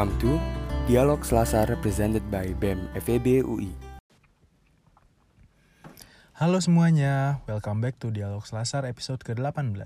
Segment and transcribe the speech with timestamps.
[0.00, 0.40] Welcome to
[0.88, 3.68] Dialog Selasa represented by BEM FEB UI.
[6.40, 9.76] Halo semuanya, welcome back to Dialog Selasar episode ke-18.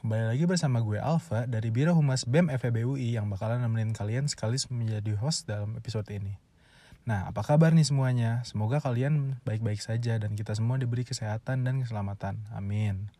[0.00, 4.32] Kembali lagi bersama gue Alfa dari Biro Humas BEM FEB UI yang bakalan nemenin kalian
[4.32, 6.40] sekaligus menjadi host dalam episode ini.
[7.04, 8.40] Nah, apa kabar nih semuanya?
[8.48, 12.48] Semoga kalian baik-baik saja dan kita semua diberi kesehatan dan keselamatan.
[12.56, 13.12] Amin.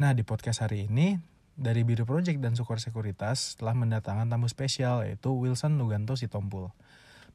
[0.00, 1.20] Nah, di podcast hari ini,
[1.56, 6.70] dari Biro Project dan Sukor Sekuritas telah mendatangkan tamu spesial yaitu Wilson Luganto Sitompul.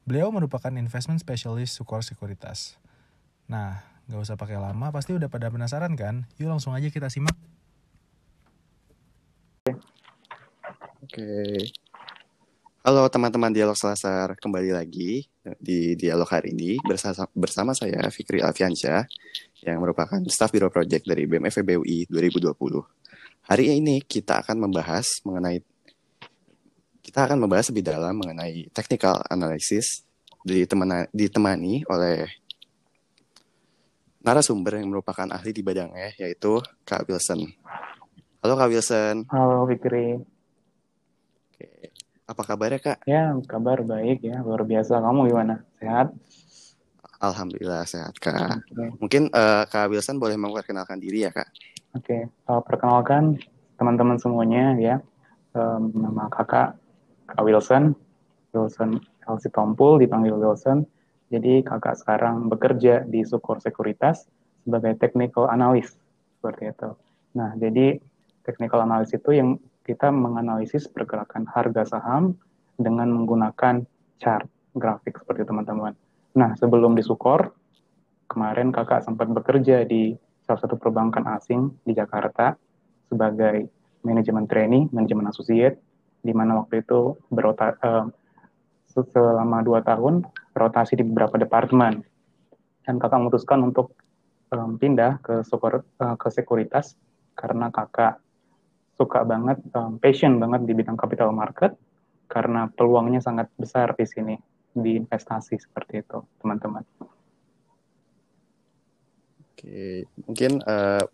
[0.06, 2.78] Beliau merupakan investment specialist Sukor Sekuritas.
[3.50, 6.26] Nah, Gak usah pakai lama, pasti udah pada penasaran kan?
[6.36, 7.32] Yuk langsung aja kita simak.
[11.06, 11.30] Oke.
[12.82, 15.22] Halo teman-teman Dialog Selasar, kembali lagi
[15.62, 19.06] di dialog hari ini bersama, bersama saya Fikri Alfiansyah
[19.62, 22.52] yang merupakan staf Biro Project dari BMF BUI 2020.
[23.42, 25.58] Hari ini kita akan membahas mengenai
[27.02, 30.06] kita akan membahas lebih dalam mengenai technical analysis
[31.10, 32.30] ditemani oleh
[34.22, 37.50] narasumber yang merupakan ahli di bidangnya yaitu Kak Wilson.
[38.46, 39.26] Halo Kak Wilson.
[39.26, 40.22] Halo Fikri.
[41.50, 41.90] Oke.
[42.30, 42.98] Apa kabarnya Kak?
[43.10, 45.02] Ya, kabar baik ya, luar biasa.
[45.02, 45.66] Kamu gimana?
[45.82, 46.14] Sehat?
[47.18, 48.62] Alhamdulillah sehat Kak.
[48.70, 48.88] Okay.
[49.02, 51.50] Mungkin uh, Kak Wilson boleh memperkenalkan diri ya Kak?
[51.92, 52.22] Oke, okay.
[52.48, 53.36] uh, perkenalkan
[53.76, 54.96] teman-teman semuanya ya.
[55.52, 56.80] Um, nama kakak
[57.28, 57.92] Kak Wilson,
[58.56, 58.96] Wilson
[59.28, 60.88] Elsie Tompul, dipanggil Wilson
[61.32, 64.28] jadi kakak sekarang bekerja di Sukor Sekuritas
[64.68, 65.96] sebagai technical analyst
[66.36, 66.92] seperti itu.
[67.32, 67.96] Nah, jadi
[68.44, 69.56] technical analyst itu yang
[69.88, 72.36] kita menganalisis pergerakan harga saham
[72.76, 73.88] dengan menggunakan
[74.20, 74.44] chart
[74.76, 75.96] grafik seperti teman-teman.
[76.36, 77.56] Nah, sebelum di Sukor,
[78.28, 80.12] kemarin kakak sempat bekerja di
[80.52, 82.52] salah satu perbankan asing di Jakarta
[83.08, 83.72] sebagai
[84.04, 85.80] manajemen training, manajemen associate,
[86.20, 88.04] di mana waktu itu berota, uh,
[88.92, 92.04] selama dua tahun rotasi di beberapa departemen
[92.84, 93.96] dan kakak memutuskan untuk
[94.52, 96.92] um, pindah ke sekur, uh, ke sekuritas
[97.32, 98.20] karena kakak
[99.00, 101.72] suka banget um, passion banget di bidang capital market
[102.28, 104.36] karena peluangnya sangat besar di sini
[104.76, 106.84] di investasi seperti itu teman-teman.
[109.62, 111.06] Oke, mungkin uh,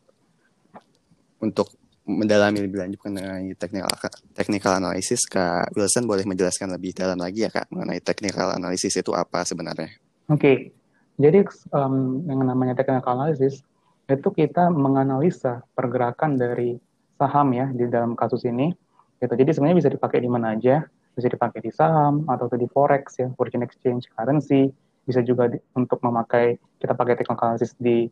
[1.44, 1.68] untuk
[2.08, 3.92] mendalami lebih lanjut mengenai technical
[4.32, 9.12] technical analysis, Kak Wilson boleh menjelaskan lebih dalam lagi ya Kak mengenai technical analysis itu
[9.12, 9.92] apa sebenarnya?
[10.32, 10.72] Oke,
[11.20, 11.44] jadi
[11.76, 13.60] um, yang namanya technical analysis
[14.08, 16.80] itu kita menganalisa pergerakan dari
[17.20, 18.72] saham ya di dalam kasus ini.
[19.20, 19.34] Gitu.
[19.36, 23.28] Jadi sebenarnya bisa dipakai di mana aja, bisa dipakai di saham atau di forex ya,
[23.36, 24.72] foreign exchange currency,
[25.04, 28.08] bisa juga di, untuk memakai kita pakai technical analysis di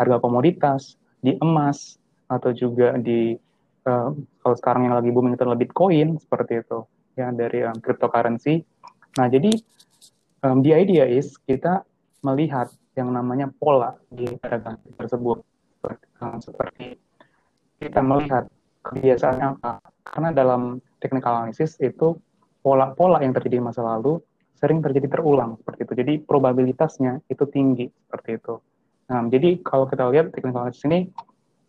[0.00, 2.00] harga komoditas, di emas,
[2.30, 3.36] atau juga di
[3.84, 6.86] uh, kalau sekarang yang lagi booming itu adalah Bitcoin seperti itu
[7.18, 8.64] ya dari um, cryptocurrency.
[9.20, 9.50] Nah jadi
[10.46, 11.84] um, the idea is kita
[12.24, 15.42] melihat yang namanya pola di harga tersebut
[15.76, 16.86] seperti, um, seperti
[17.82, 18.46] kita melihat
[18.86, 22.16] kebiasaannya apa karena dalam technical analysis itu
[22.60, 24.20] pola-pola yang terjadi di masa lalu
[24.60, 25.94] sering terjadi terulang seperti itu.
[26.04, 28.54] Jadi probabilitasnya itu tinggi seperti itu.
[29.10, 31.10] Nah, jadi kalau kita lihat technical analysis ini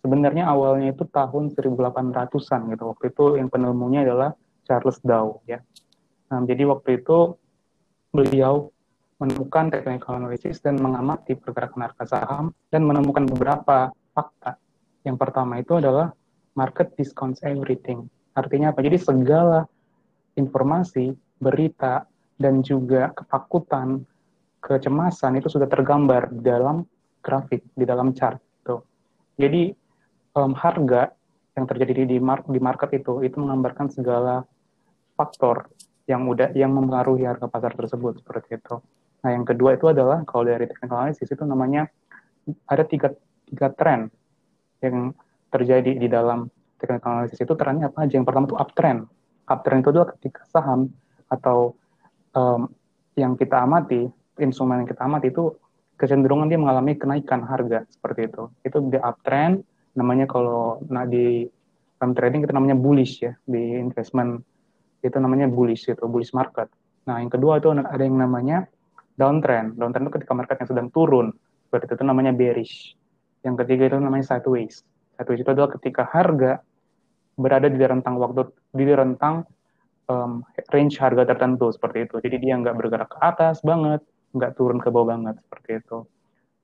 [0.05, 2.83] sebenarnya awalnya itu tahun 1800-an gitu.
[2.93, 4.37] Waktu itu yang penemunya adalah
[4.69, 5.57] Charles Dow ya.
[6.29, 7.33] Nah, jadi waktu itu
[8.13, 8.69] beliau
[9.17, 14.57] menemukan technical analysis dan mengamati pergerakan harga saham dan menemukan beberapa fakta.
[15.01, 16.13] Yang pertama itu adalah
[16.53, 18.05] market discounts everything.
[18.37, 18.81] Artinya apa?
[18.85, 19.65] Jadi segala
[20.37, 22.05] informasi, berita,
[22.41, 24.01] dan juga ketakutan,
[24.61, 26.85] kecemasan itu sudah tergambar dalam
[27.21, 28.41] grafik, di dalam chart.
[28.65, 28.81] Tuh.
[29.37, 29.71] Jadi
[30.35, 31.13] um, harga
[31.55, 34.43] yang terjadi di, mar di market itu itu menggambarkan segala
[35.15, 35.69] faktor
[36.09, 38.81] yang mudah yang mempengaruhi harga pasar tersebut seperti itu.
[39.21, 41.85] Nah yang kedua itu adalah kalau dari technical analysis itu namanya
[42.65, 43.13] ada tiga
[43.45, 44.09] tiga tren
[44.81, 45.13] yang
[45.53, 46.49] terjadi di dalam
[46.81, 48.17] technical analysis itu trennya apa aja?
[48.17, 48.99] Yang pertama itu uptrend.
[49.45, 50.89] Uptrend itu adalah ketika saham
[51.29, 51.77] atau
[52.33, 52.71] um,
[53.13, 54.09] yang kita amati,
[54.41, 55.53] instrumen yang kita amati itu
[56.01, 58.49] kecenderungan dia mengalami kenaikan harga seperti itu.
[58.65, 59.61] Itu di uptrend
[59.93, 61.45] namanya kalau nah di
[62.01, 64.41] dalam trading kita namanya bullish ya di investment
[65.05, 66.65] itu namanya bullish itu bullish market.
[67.05, 68.65] Nah yang kedua itu ada yang namanya
[69.21, 69.77] downtrend.
[69.77, 71.29] Downtrend itu ketika market yang sedang turun
[71.69, 72.97] seperti itu, namanya bearish.
[73.45, 74.81] Yang ketiga itu namanya sideways.
[75.17, 76.61] Sideways itu adalah ketika harga
[77.37, 79.45] berada di rentang waktu di rentang
[80.09, 82.15] um, range harga tertentu seperti itu.
[82.21, 84.01] Jadi dia nggak bergerak ke atas banget,
[84.31, 86.07] nggak turun ke bawah banget seperti itu.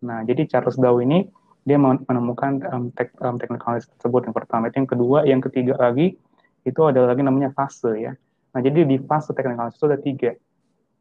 [0.04, 1.28] Nah jadi Charles Dow ini
[1.68, 6.16] dia menemukan um, tek, um, technical tersebut yang pertama itu yang kedua yang ketiga lagi
[6.64, 8.16] itu ada lagi namanya fase ya
[8.58, 10.32] Nah, jadi di fase technical analysis itu ada tiga.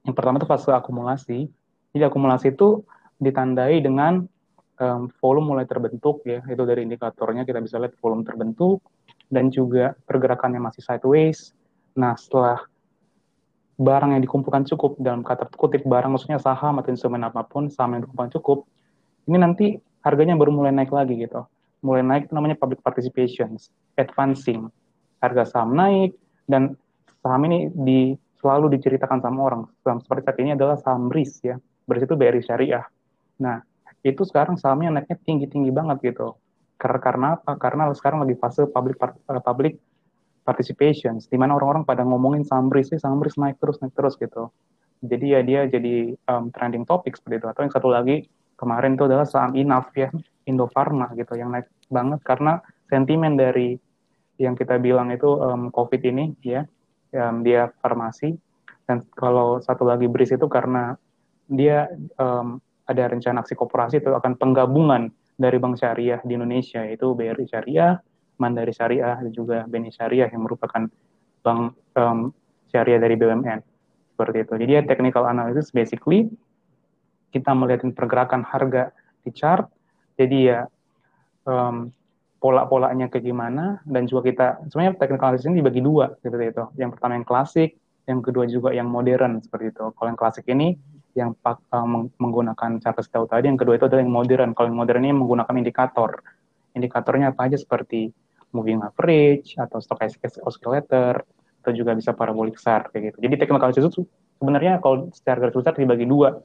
[0.05, 1.49] Yang pertama itu fase akumulasi.
[1.97, 2.85] Jadi akumulasi itu
[3.17, 4.29] ditandai dengan
[4.77, 8.85] um, volume mulai terbentuk ya, itu dari indikatornya kita bisa lihat volume terbentuk
[9.33, 11.57] dan juga pergerakannya masih sideways.
[11.97, 12.61] Nah, setelah
[13.76, 17.96] barang yang dikumpulkan cukup dalam kata kutip barang maksudnya saham atau instrumen apa pun saham
[17.96, 18.64] yang dikumpulkan cukup
[19.28, 19.67] ini nanti
[20.06, 21.44] harganya baru mulai naik lagi gitu.
[21.82, 23.58] Mulai naik itu namanya public participation
[23.99, 24.70] advancing.
[25.20, 26.14] Harga saham naik
[26.46, 26.78] dan
[27.20, 29.62] saham ini di selalu diceritakan sama orang.
[29.82, 31.58] Saham seperti saat ini adalah saham BRIS ya.
[31.84, 32.87] BRIS itu BRI Syariah.
[33.43, 33.61] Nah
[34.06, 36.38] itu sekarang sahamnya naiknya tinggi tinggi banget gitu.
[36.78, 37.58] Karena karena apa?
[37.58, 39.82] Karena sekarang lagi fase public uh, public
[40.47, 44.55] participation, di mana orang-orang pada ngomongin Sambris sih Sambris naik terus naik terus gitu.
[45.03, 47.47] Jadi ya dia jadi um, trending topic seperti itu.
[47.51, 50.09] Atau yang satu lagi kemarin itu adalah saham Inaf ya,
[50.47, 53.77] Indofarma gitu yang naik banget karena sentimen dari
[54.39, 56.63] yang kita bilang itu um, COVID ini ya,
[57.19, 58.39] um, dia farmasi
[58.87, 60.95] dan kalau satu lagi BRIS itu karena
[61.51, 61.91] dia
[62.23, 67.45] um, ada rencana aksi koperasi itu akan penggabungan dari bank syariah di Indonesia yaitu BRI
[67.51, 67.99] Syariah,
[68.37, 70.88] Mandari Syariah dan juga Beni Syariah yang merupakan
[71.47, 71.61] bank
[71.94, 72.35] um,
[72.69, 73.61] syariah dari BUMN
[74.17, 74.53] seperti itu.
[74.59, 76.27] Jadi ya technical analysis basically
[77.31, 78.91] kita melihat pergerakan harga
[79.23, 79.69] di chart.
[80.17, 80.67] Jadi ya
[81.44, 81.93] um,
[82.41, 86.65] pola-polanya ke gimana dan juga kita sebenarnya technical analysis ini dibagi dua seperti itu.
[86.81, 87.71] Yang pertama yang klasik,
[88.09, 89.85] yang kedua juga yang modern seperti itu.
[89.94, 90.77] Kalau yang klasik ini
[91.17, 91.33] yang
[91.73, 94.50] um, menggunakan cara tahu tadi, yang kedua itu adalah yang modern.
[94.53, 96.21] Kalau yang modern ini menggunakan indikator.
[96.77, 98.12] Indikatornya apa aja seperti
[98.56, 101.20] moving average atau stochastic oscillator
[101.61, 103.19] atau juga bisa parabolic SAR kayak gitu.
[103.29, 104.03] Jadi technical analysis itu
[104.41, 106.41] sebenarnya kalau secara garis besar dibagi dua,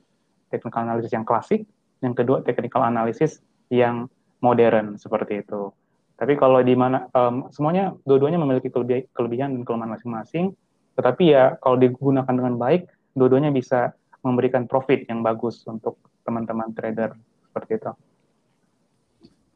[0.52, 1.64] technical analysis yang klasik,
[2.04, 3.40] yang kedua technical analysis
[3.72, 4.12] yang
[4.44, 5.72] modern seperti itu.
[6.18, 8.70] Tapi kalau di mana um, semuanya dua-duanya memiliki
[9.14, 10.54] kelebihan dan kelemahan masing-masing,
[10.94, 12.86] tetapi ya kalau digunakan dengan baik,
[13.18, 17.18] dua-duanya bisa memberikan profit yang bagus untuk teman-teman trader
[17.50, 17.92] seperti itu.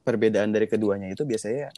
[0.05, 1.69] Perbedaan dari keduanya itu biasanya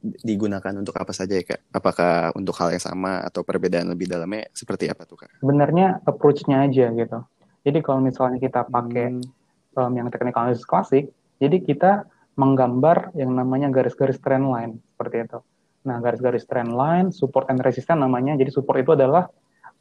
[0.00, 1.60] digunakan untuk apa saja ya kak?
[1.72, 5.30] Apakah untuk hal yang sama atau perbedaan lebih dalamnya seperti apa tuh kak?
[5.40, 7.18] Sebenarnya approach-nya aja gitu.
[7.66, 9.78] Jadi kalau misalnya kita pakai hmm.
[9.78, 11.92] um, yang technical analysis klasik, jadi kita
[12.38, 15.38] menggambar yang namanya garis-garis trend line seperti itu.
[15.84, 18.38] Nah garis-garis trend line, support and resistance namanya.
[18.38, 19.26] Jadi support itu adalah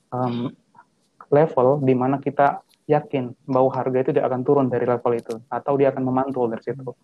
[0.09, 0.49] um,
[1.29, 5.75] level di mana kita yakin bahwa harga itu tidak akan turun dari level itu atau
[5.75, 6.95] dia akan memantul dari situ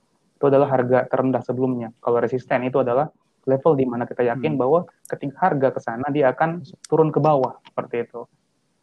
[0.44, 1.96] itu adalah harga terendah sebelumnya.
[2.04, 3.08] Kalau resisten itu adalah
[3.48, 4.60] level di mana kita yakin hmm.
[4.60, 8.28] bahwa ketika harga ke sana dia akan turun ke bawah seperti itu.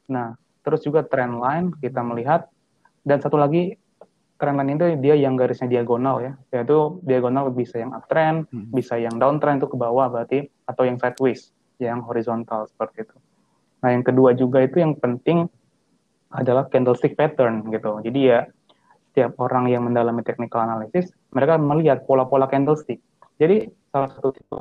[0.08, 2.48] Nah, terus juga trend line kita melihat
[3.04, 3.76] dan satu lagi
[4.40, 8.72] trend line itu dia yang garisnya diagonal ya, yaitu diagonal bisa yang uptrend, hmm.
[8.72, 13.16] bisa yang downtrend itu ke bawah berarti atau yang sideways, yang horizontal seperti itu.
[13.84, 15.44] Nah, yang kedua juga itu yang penting
[16.32, 18.00] adalah candlestick pattern gitu.
[18.00, 18.48] Jadi ya
[19.10, 23.02] setiap orang yang mendalami technical analysis, mereka melihat pola-pola candlestick.
[23.42, 24.60] Jadi salah satu tipe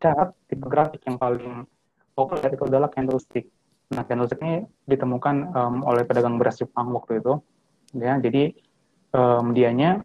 [0.00, 1.68] chart, tipe grafik yang paling
[2.16, 3.44] populer itu adalah candlestick.
[3.92, 7.38] Nah, candlestick ini ditemukan um, oleh pedagang beras Jepang waktu itu.
[7.92, 8.56] Ya, jadi
[9.12, 10.00] um, dianya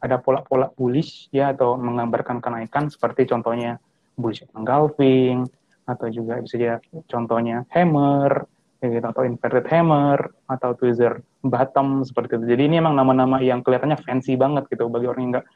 [0.00, 3.76] ada pola-pola bullish ya atau menggambarkan kenaikan seperti contohnya
[4.16, 5.44] bullish engulfing
[5.84, 6.74] atau juga bisa dia
[7.10, 8.48] contohnya hammer
[8.80, 12.46] gitu atau inverted hammer atau tweezer bottom seperti itu.
[12.52, 15.46] Jadi ini emang nama-nama yang kelihatannya fancy banget gitu bagi orang yang nggak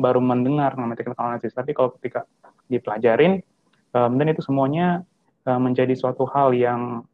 [0.00, 1.52] baru mendengar nama technical analysis.
[1.52, 2.24] Tapi kalau ketika
[2.72, 3.44] dipelajarin
[3.92, 5.04] um, dan itu semuanya
[5.44, 7.04] um, menjadi suatu hal yang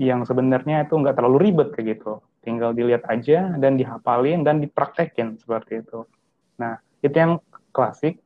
[0.00, 2.24] yang sebenarnya itu nggak terlalu ribet kayak gitu.
[2.40, 6.08] Tinggal dilihat aja dan dihafalin dan dipraktekin seperti itu.
[6.56, 7.36] Nah, itu yang
[7.76, 8.16] klasik.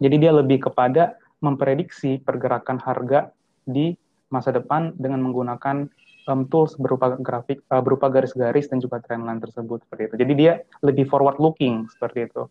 [0.00, 3.28] Jadi dia lebih kepada memprediksi pergerakan harga
[3.68, 3.92] di
[4.32, 5.88] masa depan dengan menggunakan
[6.26, 10.14] um, tools berupa grafik uh, berupa garis-garis dan juga trendline tersebut seperti itu.
[10.20, 10.52] Jadi dia
[10.82, 12.50] lebih forward looking seperti itu.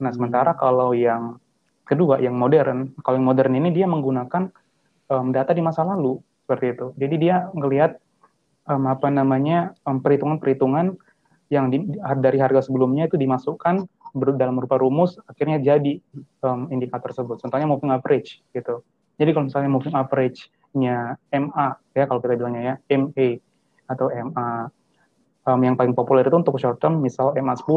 [0.00, 0.16] Nah, hmm.
[0.16, 1.38] sementara kalau yang
[1.86, 4.48] kedua yang modern, kalau yang modern ini dia menggunakan
[5.10, 6.86] um, data di masa lalu seperti itu.
[6.96, 7.98] Jadi dia melihat
[8.70, 10.96] um, apa namanya perhitungan-perhitungan
[11.52, 11.84] yang di,
[12.24, 13.84] dari harga sebelumnya itu dimasukkan
[14.16, 16.00] ber, dalam berupa rumus akhirnya jadi
[16.40, 17.44] um, indikator tersebut.
[17.44, 18.80] Contohnya moving average gitu.
[19.20, 23.40] Jadi kalau misalnya moving average nya MA ya kalau kita bilangnya ya MA
[23.88, 24.72] atau MA
[25.44, 27.68] um, yang paling populer itu untuk short term misal MA 10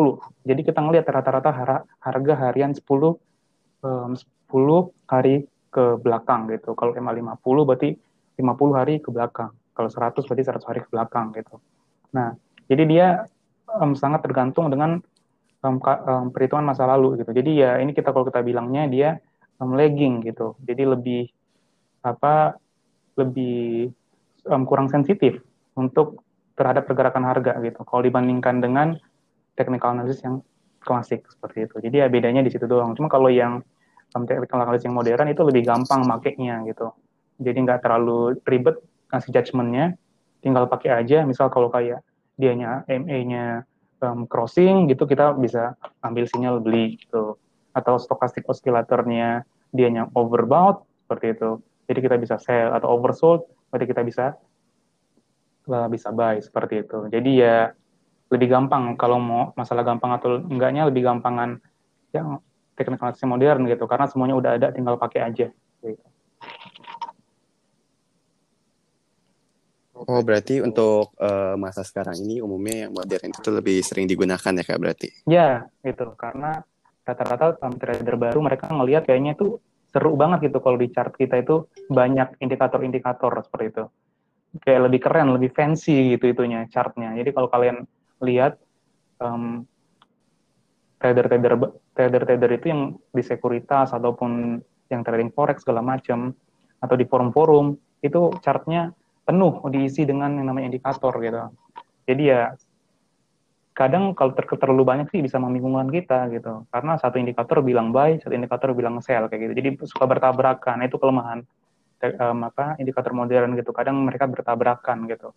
[0.48, 1.52] jadi kita ngelihat rata-rata
[2.00, 2.84] harga harian 10
[3.84, 6.72] um, 10 hari ke belakang gitu.
[6.72, 7.90] Kalau MA 50 berarti
[8.40, 9.52] 50 hari ke belakang.
[9.76, 11.60] Kalau 100 berarti 100 hari ke belakang gitu.
[12.16, 12.32] Nah
[12.72, 13.08] jadi dia
[13.76, 15.04] um, sangat tergantung dengan
[15.60, 17.36] um, um, perhitungan masa lalu gitu.
[17.36, 19.10] Jadi ya ini kita kalau kita bilangnya dia
[19.60, 20.56] um, lagging gitu.
[20.64, 21.28] Jadi lebih
[22.08, 22.56] apa
[23.16, 23.92] lebih
[24.48, 25.40] um, kurang sensitif
[25.76, 26.24] untuk
[26.56, 27.84] terhadap pergerakan harga gitu.
[27.84, 28.96] Kalau dibandingkan dengan
[29.60, 30.40] technical analysis yang
[30.86, 31.76] klasik seperti itu.
[31.82, 32.94] Jadi ya bedanya di situ doang.
[32.94, 33.60] Cuma kalau yang
[34.14, 36.94] um, technical analysis yang modern itu lebih gampang makainya gitu.
[37.42, 38.80] Jadi nggak terlalu ribet
[39.12, 39.98] kasih judgementnya,
[40.40, 41.28] tinggal pakai aja.
[41.28, 42.06] Misal kalau kayak
[42.40, 43.68] dianya MA-nya
[44.04, 47.36] um, crossing gitu kita bisa ambil sinyal beli gitu.
[47.76, 49.44] Atau stochastic oscillatornya
[49.76, 51.60] dianya overbought seperti itu.
[51.86, 54.26] Jadi kita bisa sell atau oversold, berarti kita bisa
[55.66, 57.10] bisa buy seperti itu.
[57.10, 57.74] Jadi ya
[58.30, 61.62] lebih gampang kalau mau masalah gampang atau enggaknya lebih gampangan
[62.14, 62.42] yang
[62.74, 65.48] technical analysis modern gitu karena semuanya udah ada tinggal pakai aja
[65.82, 66.06] gitu.
[69.96, 74.64] Oh, berarti untuk uh, masa sekarang ini umumnya yang modern itu lebih sering digunakan ya
[74.68, 75.10] Kak berarti?
[75.24, 76.14] Ya, gitu.
[76.20, 76.62] Karena
[77.08, 79.56] rata-rata trader baru mereka ngelihat kayaknya itu
[79.96, 83.84] seru banget gitu kalau di chart kita itu banyak indikator-indikator seperti itu
[84.64, 87.12] kayak lebih keren, lebih fancy gitu itunya chartnya.
[87.16, 87.84] Jadi kalau kalian
[88.24, 88.56] lihat
[89.20, 89.68] um,
[91.02, 91.60] trader-trader
[91.96, 96.32] trader-trader itu yang di sekuritas ataupun yang trading forex segala macam
[96.80, 97.76] atau di forum-forum
[98.06, 98.94] itu chartnya
[99.26, 101.52] penuh diisi dengan yang namanya indikator gitu.
[102.06, 102.54] Jadi ya
[103.76, 106.64] kadang kalau ter terlalu banyak sih bisa membingungkan kita gitu.
[106.72, 109.54] Karena satu indikator bilang buy, satu indikator bilang sell kayak gitu.
[109.60, 111.44] Jadi suka bertabrakan, itu kelemahan
[112.14, 115.32] um, apa indikator modern gitu kadang mereka bertabrakan gitu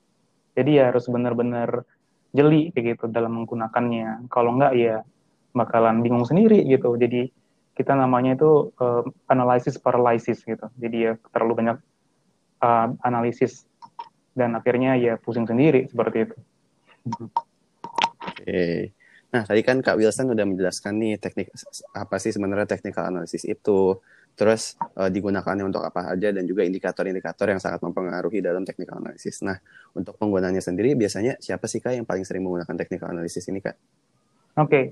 [0.58, 1.86] jadi ya harus benar-benar
[2.34, 4.96] jeli kayak gitu dalam menggunakannya kalau enggak ya
[5.56, 7.30] bakalan bingung sendiri gitu jadi
[7.78, 11.76] kita namanya itu uh, analisis paralysis gitu jadi ya terlalu banyak
[12.60, 13.64] uh, analisis
[14.34, 16.36] dan akhirnya ya pusing sendiri seperti itu.
[18.38, 18.94] Okay.
[19.28, 21.52] Nah, tadi kan Kak Wilson udah menjelaskan nih teknik
[21.92, 24.00] apa sih sebenarnya technical analysis itu
[24.38, 29.42] terus uh, digunakannya untuk apa aja dan juga indikator-indikator yang sangat mempengaruhi dalam technical analysis.
[29.42, 29.58] Nah,
[29.92, 33.76] untuk penggunaannya sendiri biasanya siapa sih Kak yang paling sering menggunakan technical analysis ini Kak?
[34.56, 34.84] Oke, okay.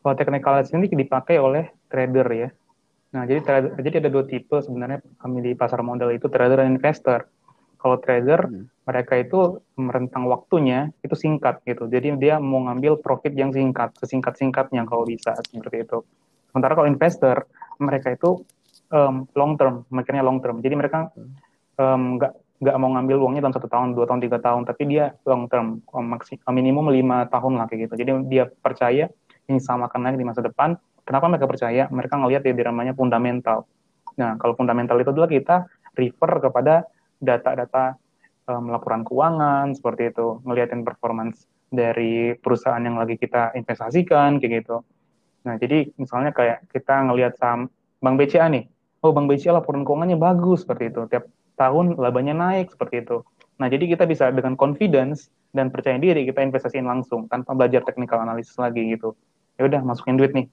[0.00, 2.48] kalau technical analysis ini dipakai oleh trader ya.
[3.14, 6.74] Nah, jadi trader, jadi ada dua tipe sebenarnya kami di pasar modal itu trader dan
[6.74, 7.28] investor.
[7.76, 8.88] Kalau trader, hmm.
[8.88, 11.86] mereka itu merentang waktunya itu singkat gitu.
[11.86, 16.02] Jadi dia mau ngambil profit yang singkat, sesingkat-singkatnya kalau bisa seperti itu.
[16.50, 17.44] Sementara kalau investor,
[17.78, 18.42] mereka itu
[18.90, 20.64] um, long term, mikirnya long term.
[20.64, 21.12] Jadi mereka
[21.76, 25.12] nggak um, nggak mau ngambil uangnya dalam satu tahun, dua tahun, tiga tahun, tapi dia
[25.28, 27.94] long term, maksimum minimum lima tahun lah kayak gitu.
[28.00, 29.12] Jadi dia percaya
[29.46, 30.74] ini sama akan naik di masa depan.
[31.04, 31.86] Kenapa mereka percaya?
[31.92, 33.68] Mereka ngelihat ya namanya fundamental.
[34.16, 35.56] Nah, kalau fundamental itu adalah kita
[35.92, 36.88] refer kepada
[37.26, 37.98] data-data
[38.46, 44.86] um, laporan keuangan seperti itu, ngeliatin performance dari perusahaan yang lagi kita investasikan kayak gitu.
[45.46, 48.70] Nah, jadi misalnya kayak kita ngelihat saham Bank BCA nih,
[49.02, 51.06] oh Bank BCA laporan keuangannya bagus seperti itu.
[51.10, 51.26] Tiap
[51.58, 53.26] tahun labanya naik seperti itu.
[53.56, 58.20] Nah, jadi kita bisa dengan confidence dan percaya diri kita investasiin langsung tanpa belajar technical
[58.20, 59.16] analysis lagi gitu.
[59.56, 60.46] Ya udah masukin duit nih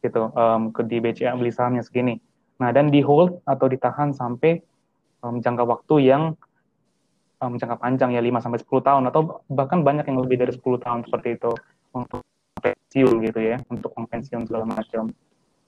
[0.00, 2.16] gitu um, ke di BCA beli sahamnya segini.
[2.56, 4.64] Nah, dan di hold atau ditahan sampai
[5.26, 6.22] um, jangka waktu yang
[7.42, 10.62] um, jangka panjang ya 5 sampai 10 tahun atau bahkan banyak yang lebih dari 10
[10.62, 11.52] tahun seperti itu
[11.92, 12.22] untuk
[12.62, 15.10] pensiun gitu ya, untuk pensiun segala macam.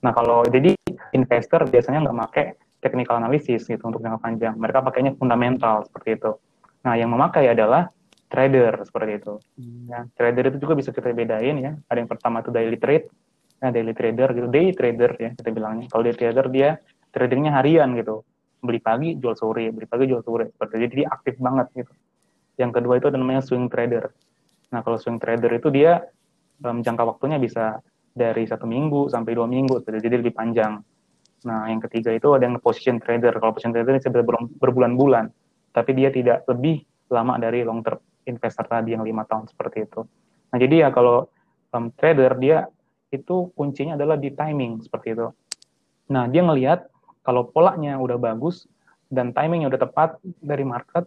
[0.00, 0.78] Nah kalau jadi
[1.12, 2.46] investor biasanya nggak pakai
[2.78, 4.54] technical analysis gitu untuk jangka panjang.
[4.54, 6.32] Mereka pakainya fundamental seperti itu.
[6.86, 7.90] Nah yang memakai adalah
[8.30, 9.34] trader seperti itu.
[9.88, 11.72] Ya, trader itu juga bisa kita bedain ya.
[11.90, 13.08] Ada yang pertama itu daily trade,
[13.58, 15.88] nah daily trader gitu, day trader ya kita bilangnya.
[15.90, 16.78] Kalau day trader dia
[17.10, 18.22] tradingnya harian gitu,
[18.58, 20.74] beli pagi jual sore, beli pagi jual sore seperti.
[20.82, 21.92] Jadi aktif banget gitu.
[22.58, 24.10] Yang kedua itu namanya swing trader.
[24.74, 26.02] Nah kalau swing trader itu dia
[26.66, 27.78] um, jangka waktunya bisa
[28.18, 30.82] dari satu minggu sampai dua minggu, jadi lebih panjang.
[31.46, 33.30] Nah, yang ketiga itu ada yang position trader.
[33.38, 34.10] Kalau position trader bisa
[34.58, 35.30] berbulan-bulan,
[35.70, 36.82] tapi dia tidak lebih
[37.14, 40.02] lama dari long term investor tadi yang lima tahun seperti itu.
[40.50, 41.30] Nah, jadi ya kalau
[41.70, 42.66] um, trader dia
[43.14, 45.30] itu kuncinya adalah di timing seperti itu.
[46.10, 46.90] Nah, dia ngelihat
[47.28, 48.64] kalau polanya udah bagus
[49.12, 51.04] dan timingnya udah tepat dari market,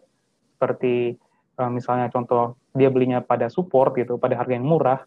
[0.53, 1.17] seperti
[1.57, 5.01] um, misalnya contoh dia belinya pada support gitu, pada harga yang murah,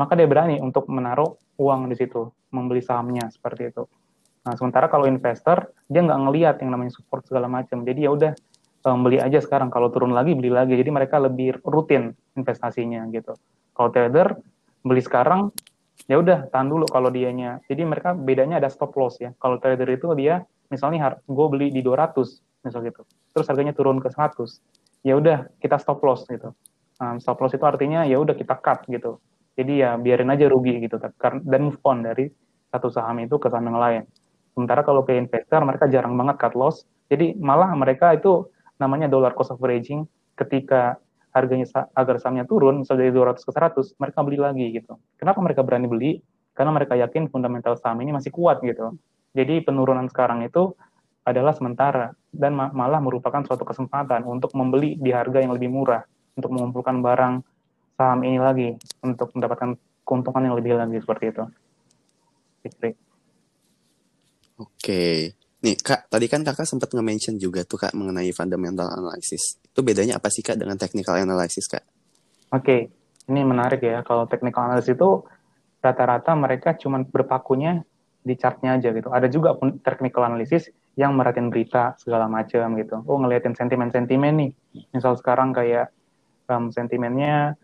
[0.00, 3.84] maka dia berani untuk menaruh uang di situ, membeli sahamnya seperti itu.
[4.48, 8.32] Nah, sementara kalau investor dia nggak ngelihat yang namanya support segala macam, jadi ya udah
[8.88, 9.72] um, beli aja sekarang.
[9.72, 10.76] Kalau turun lagi beli lagi.
[10.76, 13.34] Jadi mereka lebih rutin investasinya gitu.
[13.76, 14.38] Kalau trader
[14.84, 15.52] beli sekarang
[16.06, 17.64] ya udah tahan dulu kalau dianya.
[17.66, 19.32] Jadi mereka bedanya ada stop loss ya.
[19.40, 23.02] Kalau trader itu dia misalnya gue beli di 200 misal gitu.
[23.34, 25.04] Terus harganya turun ke 100.
[25.04, 26.56] Ya udah kita stop loss gitu.
[27.02, 29.20] Um, stop loss itu artinya ya udah kita cut gitu.
[29.54, 32.26] Jadi ya biarin aja rugi gitu dan move on dari
[32.74, 34.02] satu saham itu ke saham yang lain.
[34.54, 36.82] Sementara kalau ke investor mereka jarang banget cut loss.
[37.06, 38.48] Jadi malah mereka itu
[38.80, 40.98] namanya dollar cost averaging ketika
[41.34, 41.66] harganya
[41.98, 45.90] agar sahamnya turun misalnya dari 200 ke 100 mereka beli lagi gitu kenapa mereka berani
[45.90, 46.10] beli
[46.54, 48.94] karena mereka yakin fundamental saham ini masih kuat gitu
[49.34, 50.72] jadi penurunan sekarang itu
[51.26, 56.06] adalah sementara dan malah merupakan suatu kesempatan untuk membeli di harga yang lebih murah
[56.38, 57.34] untuk mengumpulkan barang
[57.98, 58.68] saham ini lagi
[59.02, 59.74] untuk mendapatkan
[60.06, 61.44] keuntungan yang lebih lagi seperti itu.
[62.64, 62.90] Oke.
[64.60, 65.02] Oke.
[65.64, 69.56] Nih, Kak, tadi kan Kakak sempat nge-mention juga tuh Kak mengenai fundamental analysis.
[69.64, 71.84] Itu bedanya apa sih Kak dengan technical analysis, Kak?
[72.52, 72.92] Oke.
[73.24, 74.04] Ini menarik ya.
[74.04, 75.24] Kalau technical analysis itu
[75.80, 77.80] rata-rata mereka cuma berpakunya
[78.24, 79.12] di chartnya aja gitu.
[79.12, 83.04] Ada juga pun technical analysis yang merhatiin berita segala macam gitu.
[83.04, 84.50] Oh ngeliatin sentimen-sentimen nih.
[84.96, 85.92] Misal sekarang kayak
[86.48, 87.54] um, sentimennya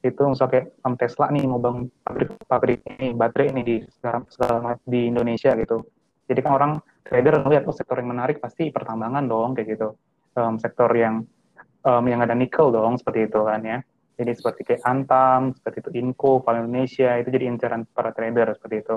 [0.00, 4.24] itu misalnya kayak um, Tesla nih mau bangun pabrik pabrik ini baterai ini di sekarang
[4.32, 5.84] segala di Indonesia gitu.
[6.24, 6.72] Jadi kan orang
[7.04, 9.98] trader ngeliat oh sektor yang menarik pasti pertambangan dong kayak gitu
[10.38, 11.26] um, sektor yang
[11.84, 13.78] um, yang ada nikel dong seperti itu kan ya
[14.20, 18.84] jadi seperti kayak Antam seperti itu Inco Val Indonesia itu jadi incaran para trader seperti
[18.84, 18.96] itu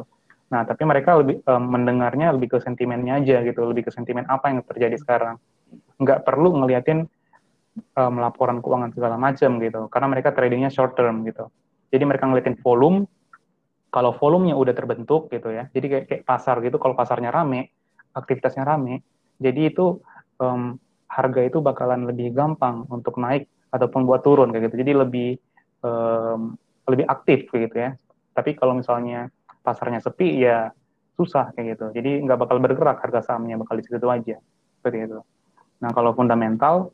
[0.52, 4.52] nah tapi mereka lebih um, mendengarnya lebih ke sentimennya aja gitu lebih ke sentimen apa
[4.52, 5.36] yang terjadi sekarang
[5.98, 7.10] nggak perlu ngeliatin
[7.98, 11.50] um, laporan keuangan segala macam gitu karena mereka tradingnya short term gitu
[11.90, 13.10] jadi mereka ngeliatin volume
[13.94, 17.74] kalau volumenya udah terbentuk gitu ya jadi kayak, kayak pasar gitu kalau pasarnya rame
[18.14, 19.02] aktivitasnya rame,
[19.42, 20.00] jadi itu
[20.38, 20.78] um,
[21.10, 24.86] harga itu bakalan lebih gampang untuk naik ataupun buat turun kayak gitu.
[24.86, 25.30] Jadi lebih
[25.82, 26.54] um,
[26.90, 27.98] lebih aktif gitu ya.
[28.34, 29.30] Tapi kalau misalnya
[29.64, 30.70] pasarnya sepi ya
[31.16, 31.86] susah kayak gitu.
[31.96, 34.38] Jadi nggak bakal bergerak harga sahamnya bakal di situ aja
[34.78, 35.20] seperti itu.
[35.80, 36.92] Nah kalau fundamental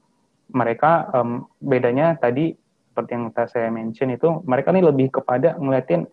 [0.54, 2.54] mereka um, bedanya tadi
[2.90, 6.06] seperti yang saya mention itu mereka ini lebih kepada ngeliatin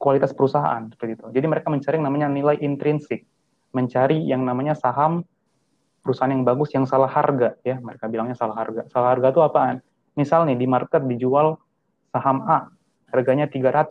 [0.00, 1.26] kualitas perusahaan seperti itu.
[1.32, 3.24] Jadi mereka mencari yang namanya nilai intrinsik
[3.74, 5.26] mencari yang namanya saham
[6.00, 9.76] perusahaan yang bagus yang salah harga ya mereka bilangnya salah harga salah harga itu apaan
[10.14, 11.58] misal nih di market dijual
[12.14, 12.70] saham A
[13.10, 13.90] harganya 300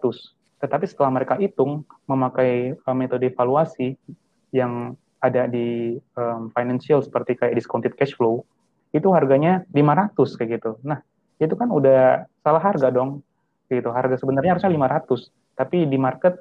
[0.63, 3.99] tetapi setelah mereka hitung memakai uh, metode valuasi
[4.55, 8.47] yang ada di um, financial seperti kayak discounted cash flow
[8.95, 10.71] itu harganya 500 kayak gitu.
[10.87, 11.03] Nah
[11.35, 13.19] itu kan udah salah harga dong
[13.67, 13.91] gitu.
[13.91, 16.39] Harga sebenarnya harusnya 500 tapi di market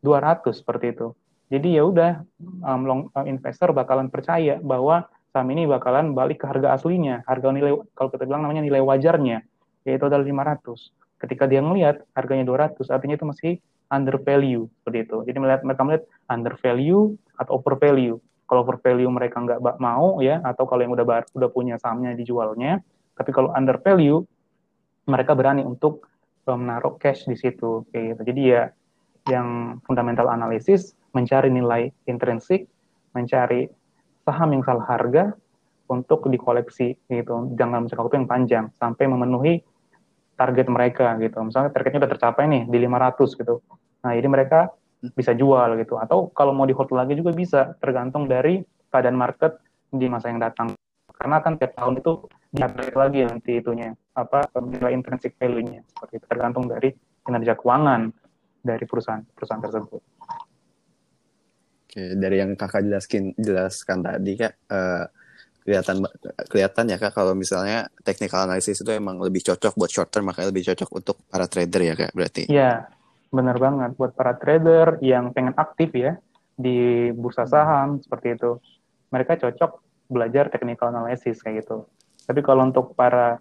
[0.00, 1.12] 200 seperti itu.
[1.52, 2.24] Jadi ya udah
[2.64, 7.52] um, long um, investor bakalan percaya bahwa saham ini bakalan balik ke harga aslinya, harga
[7.52, 9.44] nilai kalau kita bilang namanya nilai wajarnya
[9.84, 10.97] yaitu adalah 500.
[11.18, 13.52] Ketika dia melihat harganya 200, artinya itu masih
[13.90, 15.18] under value seperti itu.
[15.26, 18.16] Jadi melihat mereka melihat under value atau over value.
[18.48, 22.80] Kalau over value mereka nggak mau ya, atau kalau yang udah udah punya sahamnya dijualnya,
[23.18, 24.24] tapi kalau under value
[25.08, 26.08] mereka berani untuk
[26.48, 28.22] menaruh cash di situ kayak gitu.
[28.32, 28.62] Jadi ya
[29.28, 32.64] yang fundamental analysis mencari nilai intrinsik,
[33.12, 33.68] mencari
[34.24, 35.36] saham yang salah harga
[35.88, 39.64] untuk dikoleksi gitu jangan waktu yang panjang sampai memenuhi
[40.38, 41.42] target mereka gitu.
[41.42, 43.54] Misalnya targetnya udah tercapai nih di 500 gitu.
[44.06, 44.70] Nah jadi mereka
[45.18, 45.98] bisa jual gitu.
[45.98, 49.58] Atau kalau mau di hold lagi juga bisa tergantung dari keadaan market
[49.90, 50.78] di masa yang datang.
[51.18, 55.82] Karena kan tiap tahun itu diupdate lagi nanti itunya apa nilai intrinsic value-nya.
[55.90, 56.94] Seperti itu tergantung dari
[57.26, 58.14] kinerja keuangan
[58.62, 60.02] dari perusahaan perusahaan tersebut.
[61.88, 65.08] Oke, dari yang kakak jelaskan jelaskan tadi kak, uh,
[65.62, 66.04] kelihatan
[66.48, 70.48] kelihatan ya kak kalau misalnya technical analysis itu emang lebih cocok buat short term makanya
[70.50, 72.42] lebih cocok untuk para trader ya kak berarti.
[72.48, 72.88] Iya,
[73.28, 76.16] benar banget buat para trader yang pengen aktif ya
[76.56, 78.58] di bursa saham seperti itu.
[79.12, 81.84] Mereka cocok belajar technical analysis kayak gitu.
[82.24, 83.40] Tapi kalau untuk para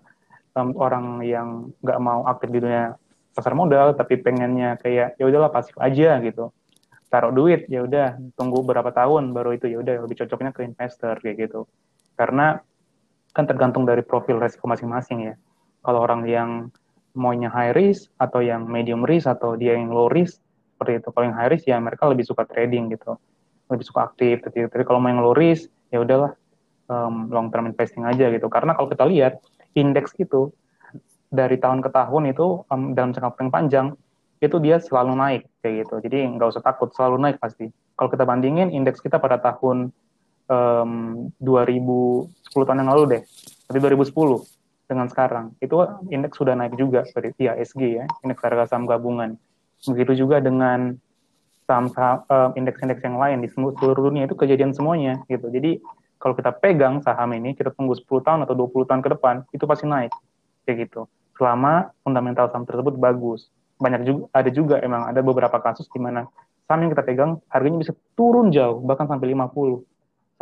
[0.58, 2.98] um, orang yang nggak mau aktif di dunia
[3.38, 6.50] pasar modal tapi pengennya kayak ya udahlah pasif aja gitu
[7.08, 11.22] taruh duit ya udah tunggu berapa tahun baru itu ya udah lebih cocoknya ke investor
[11.22, 11.70] kayak gitu
[12.18, 12.60] karena
[13.32, 15.36] kan tergantung dari profil resiko masing-masing ya
[15.86, 16.50] kalau orang yang
[17.14, 20.42] maunya high risk atau yang medium risk atau dia yang low risk
[20.76, 23.16] seperti itu kalau yang high risk ya mereka lebih suka trading gitu
[23.70, 26.34] lebih suka aktif gitu tapi kalau mau yang low risk ya udahlah
[26.90, 29.40] um, long term investing aja gitu karena kalau kita lihat
[29.78, 30.50] indeks itu
[31.28, 33.94] dari tahun ke tahun itu um, dalam jangka panjang
[34.38, 35.96] itu dia selalu naik kayak gitu.
[36.06, 37.70] Jadi nggak usah takut, selalu naik pasti.
[37.98, 39.90] Kalau kita bandingin indeks kita pada tahun
[40.48, 43.22] um, 2010 tahun yang lalu deh,
[43.70, 44.12] tapi 2010
[44.88, 45.76] dengan sekarang itu
[46.12, 49.36] indeks sudah naik juga seperti IASG ya, indeks harga saham gabungan.
[49.84, 50.96] Begitu juga dengan
[51.68, 55.52] saham-saham um, indeks-indeks yang lain di seluruh dunia itu kejadian semuanya gitu.
[55.52, 55.84] Jadi
[56.18, 59.68] kalau kita pegang saham ini, kita tunggu 10 tahun atau 20 tahun ke depan, itu
[59.68, 60.16] pasti naik
[60.64, 61.06] kayak gitu.
[61.36, 66.26] Selama fundamental saham tersebut bagus banyak juga ada juga emang ada beberapa kasus di mana
[66.66, 69.86] saham yang kita pegang harganya bisa turun jauh bahkan sampai 50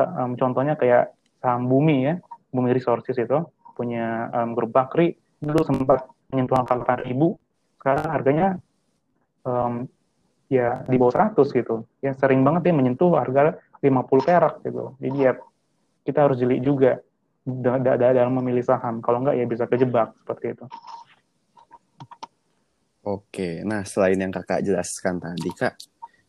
[0.03, 2.15] um, contohnya kayak saham bumi ya
[2.55, 3.43] Bumi Resources itu
[3.75, 5.19] punya um, grup Bakri.
[5.43, 7.35] Dulu sempat menyentuh angka 8 ribu.
[7.75, 8.47] Sekarang harganya
[9.43, 9.85] um,
[10.47, 11.83] ya di bawah 100 gitu.
[11.99, 14.95] Ya sering banget ya menyentuh harga 50 perak gitu.
[15.03, 15.35] Jadi ya
[16.07, 17.03] kita harus jeli juga
[17.45, 19.03] dalam memilih saham.
[19.03, 20.65] Kalau enggak ya bisa kejebak seperti itu.
[23.05, 25.77] Oke, nah selain yang kakak jelaskan tadi kak,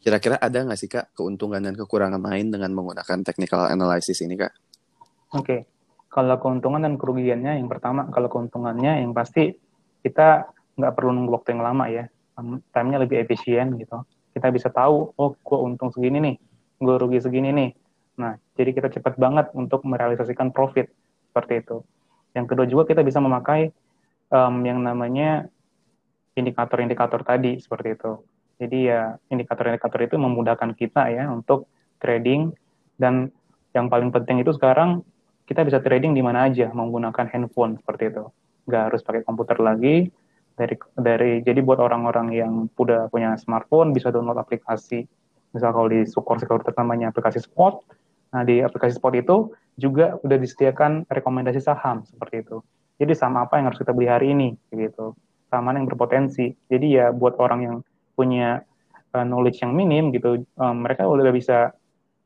[0.06, 4.54] kira-kira ada nggak sih kak keuntungan dan kekurangan lain dengan menggunakan technical analysis ini kak?
[5.34, 5.66] Oke,
[6.06, 9.50] kalau keuntungan dan kerugiannya, yang pertama kalau keuntungannya yang pasti
[10.06, 10.46] kita
[10.78, 12.06] nggak perlu nunggu waktu yang lama ya,
[12.70, 14.06] time-nya lebih efisien gitu.
[14.30, 16.36] Kita bisa tahu, oh gue untung segini nih,
[16.78, 17.70] gue rugi segini nih.
[18.22, 20.86] Nah, jadi kita cepat banget untuk merealisasikan profit
[21.34, 21.82] seperti itu.
[22.30, 23.74] Yang kedua juga kita bisa memakai
[24.30, 25.50] um, yang namanya
[26.38, 28.22] indikator-indikator tadi seperti itu.
[28.56, 31.68] Jadi ya indikator-indikator itu memudahkan kita ya untuk
[32.00, 32.56] trading
[32.96, 33.28] dan
[33.76, 35.04] yang paling penting itu sekarang
[35.44, 38.24] kita bisa trading di mana aja menggunakan handphone seperti itu.
[38.66, 40.08] Nggak harus pakai komputer lagi.
[40.56, 45.04] Dari dari jadi buat orang-orang yang udah punya smartphone bisa download aplikasi.
[45.52, 47.84] Misal kalau di Sukor Sekuritas namanya aplikasi Spot.
[48.32, 52.64] Nah, di aplikasi Spot itu juga udah disediakan rekomendasi saham seperti itu.
[52.96, 55.12] Jadi saham apa yang harus kita beli hari ini gitu
[55.50, 56.52] keamanan yang berpotensi.
[56.68, 57.76] Jadi ya buat orang yang
[58.16, 58.64] punya
[59.12, 61.76] uh, knowledge yang minim gitu, um, mereka udah bisa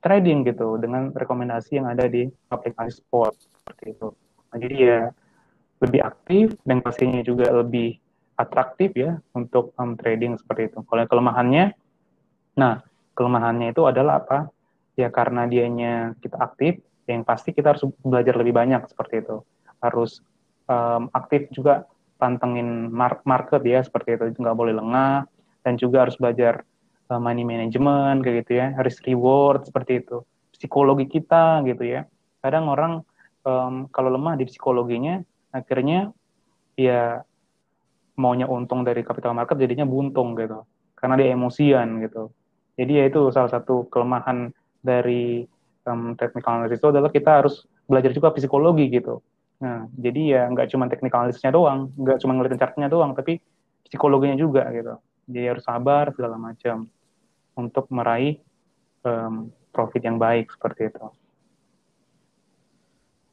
[0.00, 4.08] trading gitu dengan rekomendasi yang ada di aplikasi spot seperti itu.
[4.50, 5.00] Nah, jadi ya
[5.80, 8.00] lebih aktif dan pastinya juga lebih
[8.40, 10.80] atraktif ya untuk um, trading seperti itu.
[10.88, 11.76] Kalau kelemahannya,
[12.56, 12.80] nah
[13.12, 14.48] kelemahannya itu adalah apa?
[14.96, 19.44] Ya karena dianya kita aktif, yang pasti kita harus belajar lebih banyak seperti itu.
[19.80, 20.24] Harus
[20.68, 21.84] um, aktif juga
[22.20, 22.92] pantengin
[23.24, 25.24] market ya seperti itu nggak boleh lengah
[25.64, 26.64] dan juga harus belajar
[27.10, 28.66] uh, money management kayak gitu ya.
[28.80, 30.24] Risk reward seperti itu.
[30.54, 32.04] Psikologi kita gitu ya.
[32.40, 32.92] Kadang orang
[33.44, 35.20] um, kalau lemah di psikologinya
[35.50, 36.14] akhirnya
[36.78, 37.20] ya
[38.20, 40.64] maunya untung dari capital market jadinya buntung gitu.
[40.96, 42.32] Karena dia emosian gitu.
[42.76, 45.44] Jadi ya itu salah satu kelemahan dari
[45.84, 49.20] um, technical analysis itu adalah kita harus belajar juga psikologi gitu.
[49.60, 53.44] Nah, jadi ya nggak cuma technical analysisnya doang, nggak cuma ngeliatin chartnya doang, tapi
[53.84, 54.96] psikologinya juga gitu.
[55.26, 56.88] Jadi harus sabar segala macam
[57.56, 58.40] untuk meraih
[59.04, 61.06] um, profit yang baik seperti itu.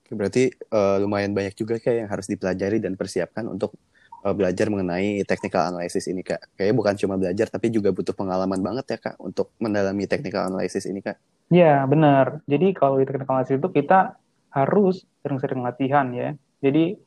[0.07, 3.75] Oke, berarti uh, lumayan banyak juga kayak yang harus dipelajari dan persiapkan untuk
[4.23, 6.55] uh, belajar mengenai technical analysis ini kak.
[6.55, 10.87] Kayaknya bukan cuma belajar tapi juga butuh pengalaman banget ya kak untuk mendalami technical analysis
[10.87, 11.19] ini kak.
[11.51, 12.43] Iya benar.
[12.47, 14.15] Jadi kalau di technical analysis itu kita
[14.51, 16.29] harus sering-sering latihan ya.
[16.63, 16.97] Jadi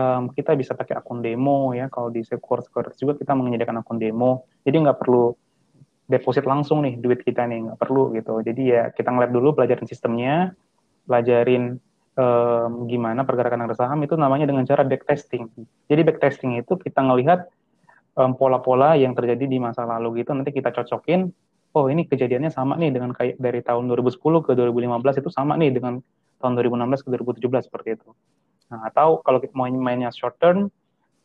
[0.00, 1.92] um, kita bisa pakai akun demo ya.
[1.92, 4.48] Kalau di Secure Securities juga kita menyediakan akun demo.
[4.64, 5.36] Jadi nggak perlu
[6.10, 8.40] deposit langsung nih duit kita nih, nggak perlu gitu.
[8.40, 10.56] Jadi ya kita ngeliat dulu pelajarin sistemnya,
[11.06, 11.78] pelajarin
[12.18, 15.46] um, gimana pergerakan harga saham itu namanya dengan cara backtesting.
[15.86, 17.46] Jadi backtesting itu kita ngelihat
[18.18, 21.30] um, pola-pola yang terjadi di masa lalu gitu, nanti kita cocokin,
[21.78, 25.70] oh ini kejadiannya sama nih dengan kayak dari tahun 2010 ke 2015 itu sama nih
[25.70, 26.02] dengan
[26.42, 27.08] tahun 2016 ke
[27.38, 28.08] 2017 seperti itu.
[28.70, 30.70] Nah, atau kalau mau mainnya short term,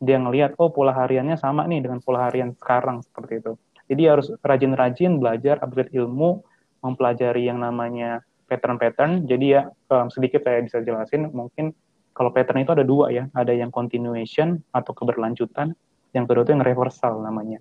[0.02, 3.52] dia ngelihat oh pola hariannya sama nih dengan pola harian sekarang seperti itu.
[3.86, 6.42] Jadi harus rajin-rajin belajar upgrade ilmu,
[6.82, 9.24] mempelajari yang namanya pattern-pattern.
[9.30, 11.72] Jadi ya um, sedikit saya bisa jelasin mungkin
[12.16, 15.76] kalau pattern itu ada dua ya, ada yang continuation atau keberlanjutan,
[16.16, 17.60] yang kedua itu yang reversal namanya.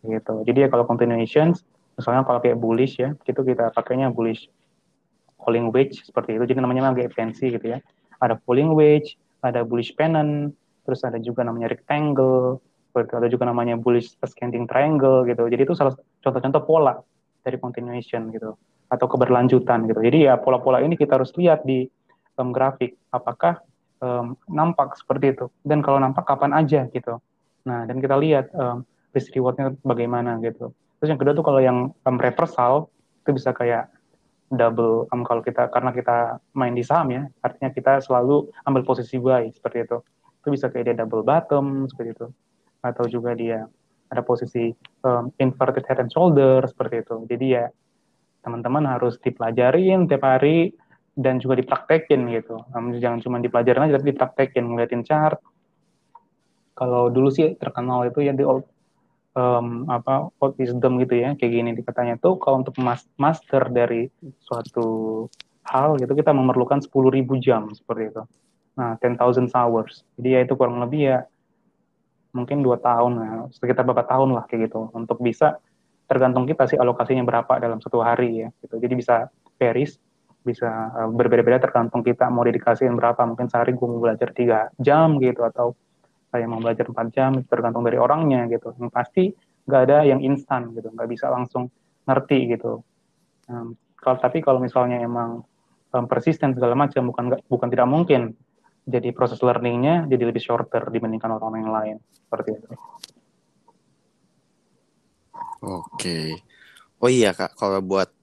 [0.00, 0.34] Gitu.
[0.48, 1.52] Jadi ya kalau continuation,
[1.92, 4.48] misalnya kalau kayak bullish ya, itu kita pakainya bullish
[5.44, 6.44] falling wedge seperti itu.
[6.48, 7.78] Jadi namanya agak fancy gitu ya.
[8.22, 10.54] Ada falling wedge, ada bullish pennant,
[10.86, 12.62] terus ada juga namanya rectangle,
[12.96, 15.44] ada juga namanya bullish ascending triangle gitu.
[15.50, 15.92] Jadi itu salah
[16.24, 16.94] contoh-contoh pola
[17.44, 20.00] dari continuation gitu atau keberlanjutan gitu.
[20.00, 21.84] Jadi ya pola-pola ini kita harus lihat di
[22.38, 23.60] um, grafik apakah
[24.00, 27.18] um, nampak seperti itu dan kalau nampak kapan aja gitu.
[27.66, 30.70] Nah dan kita lihat um, risk rewardnya bagaimana gitu.
[31.02, 32.88] Terus yang kedua tuh kalau yang um, reversal
[33.26, 33.90] itu bisa kayak
[34.46, 39.18] double um, kalau kita karena kita main di saham ya artinya kita selalu ambil posisi
[39.18, 39.98] buy seperti itu.
[40.42, 42.26] Itu bisa kayak dia double bottom seperti itu.
[42.82, 43.66] Atau juga dia
[44.06, 44.70] ada posisi
[45.02, 47.16] um, inverted head and shoulder seperti itu.
[47.26, 47.66] Jadi ya
[48.46, 50.70] teman-teman harus dipelajarin tiap hari
[51.18, 52.62] dan juga dipraktekin gitu.
[52.70, 55.42] Um, jangan cuma dipelajarin aja tapi dipraktekin ngeliatin chart.
[56.76, 58.68] Kalau dulu sih terkenal itu ya di old
[59.36, 62.74] um, apa wisdom gitu ya kayak gini dikatanya tuh kalau untuk
[63.20, 64.08] master dari
[64.40, 65.28] suatu
[65.66, 68.22] hal gitu kita memerlukan 10.000 jam seperti itu.
[68.78, 70.06] Nah 10,000 hours.
[70.16, 71.18] Jadi ya itu kurang lebih ya
[72.32, 74.92] mungkin dua tahun ya, sekitar beberapa tahun lah kayak gitu.
[74.92, 75.56] Untuk bisa
[76.06, 78.78] tergantung kita sih alokasinya berapa dalam satu hari ya gitu.
[78.78, 79.98] Jadi bisa varies
[80.46, 83.18] bisa uh, berbeda-beda tergantung kita mau dedikasiin berapa.
[83.26, 85.74] Mungkin sehari gue mau belajar tiga jam gitu atau
[86.36, 89.32] saya mau belajar empat jam tergantung dari orangnya gitu yang pasti
[89.64, 91.72] nggak ada yang instan gitu nggak bisa langsung
[92.04, 92.84] ngerti gitu
[93.48, 95.40] um, kalau tapi kalau misalnya emang
[95.96, 98.36] um, persisten segala macam bukan bukan tidak mungkin
[98.86, 102.70] jadi proses learningnya jadi lebih shorter dibandingkan orang yang lain seperti itu.
[105.66, 106.38] Oke.
[107.02, 108.14] Oh iya kak, kalau buat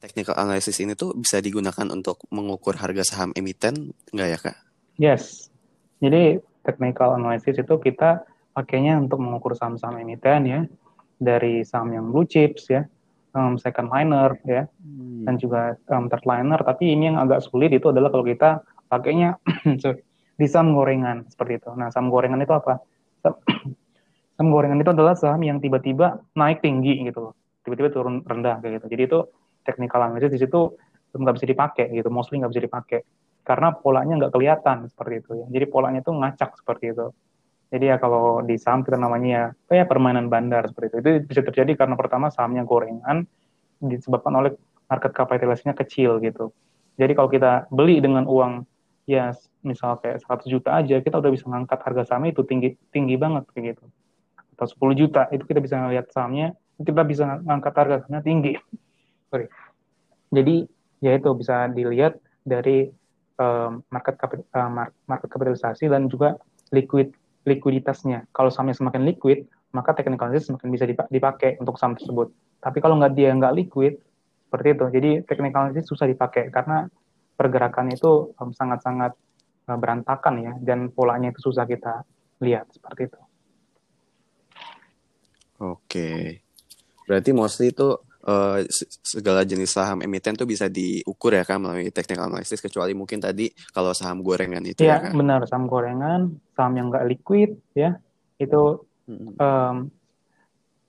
[0.00, 4.58] technical analysis ini tuh bisa digunakan untuk mengukur harga saham emiten, nggak ya kak?
[4.96, 5.52] Yes.
[6.00, 8.22] Jadi technical analysis itu kita
[8.52, 10.60] pakainya untuk mengukur saham-saham emiten ya,
[11.18, 12.86] dari saham yang blue chips ya,
[13.34, 15.24] um, second liner ya, hmm.
[15.28, 16.60] dan juga um, third liner.
[16.60, 19.40] Tapi ini yang agak sulit itu adalah kalau kita pakainya
[20.40, 21.70] di saham gorengan seperti itu.
[21.74, 22.82] Nah, saham gorengan itu apa?
[24.32, 28.80] Saham gorengan itu adalah saham yang tiba-tiba naik tinggi gitu loh, tiba-tiba turun rendah kayak
[28.80, 28.86] gitu.
[28.96, 29.18] Jadi itu
[29.62, 30.72] technical analysis di situ
[31.12, 33.00] nggak bisa dipakai gitu, mostly nggak bisa dipakai
[33.42, 35.46] karena polanya nggak kelihatan seperti itu ya.
[35.50, 37.06] Jadi polanya itu ngacak seperti itu.
[37.72, 40.96] Jadi ya kalau di saham kita namanya ya kayak permainan bandar seperti itu.
[41.02, 43.26] Itu bisa terjadi karena pertama sahamnya gorengan
[43.82, 44.54] disebabkan oleh
[44.86, 46.54] market capitalisasinya kecil gitu.
[47.00, 48.68] Jadi kalau kita beli dengan uang
[49.08, 49.34] ya
[49.66, 53.48] misal kayak 100 juta aja kita udah bisa ngangkat harga sahamnya itu tinggi tinggi banget
[53.50, 53.84] kayak gitu.
[54.54, 58.52] Atau 10 juta itu kita bisa ngelihat sahamnya kita bisa ngangkat harga sahamnya tinggi
[59.32, 59.50] sorry.
[60.30, 60.70] Jadi
[61.02, 62.92] ya itu bisa dilihat dari
[63.42, 64.70] um, market kapit, uh,
[65.10, 66.38] market kapitalisasi dan juga
[66.70, 67.10] liquid
[67.42, 68.30] likuiditasnya.
[68.30, 72.30] Kalau sahamnya semakin liquid, maka technical analysis semakin bisa dipakai untuk saham tersebut.
[72.62, 73.98] Tapi kalau nggak dia nggak liquid,
[74.46, 74.86] seperti itu.
[74.92, 76.86] Jadi technical analysis susah dipakai karena
[77.34, 79.16] pergerakan itu sangat-sangat
[79.66, 82.06] um, berantakan ya dan polanya itu susah kita
[82.44, 83.20] lihat seperti itu.
[85.62, 86.42] Oke.
[87.08, 88.58] Berarti mostly itu uh,
[89.02, 93.50] segala jenis saham emiten tuh bisa diukur ya kan melalui technical analysis kecuali mungkin tadi
[93.74, 95.12] kalau saham gorengan itu ya, ya kan?
[95.18, 97.98] benar saham gorengan saham yang nggak liquid ya
[98.38, 99.38] itu hmm.
[99.38, 99.76] um,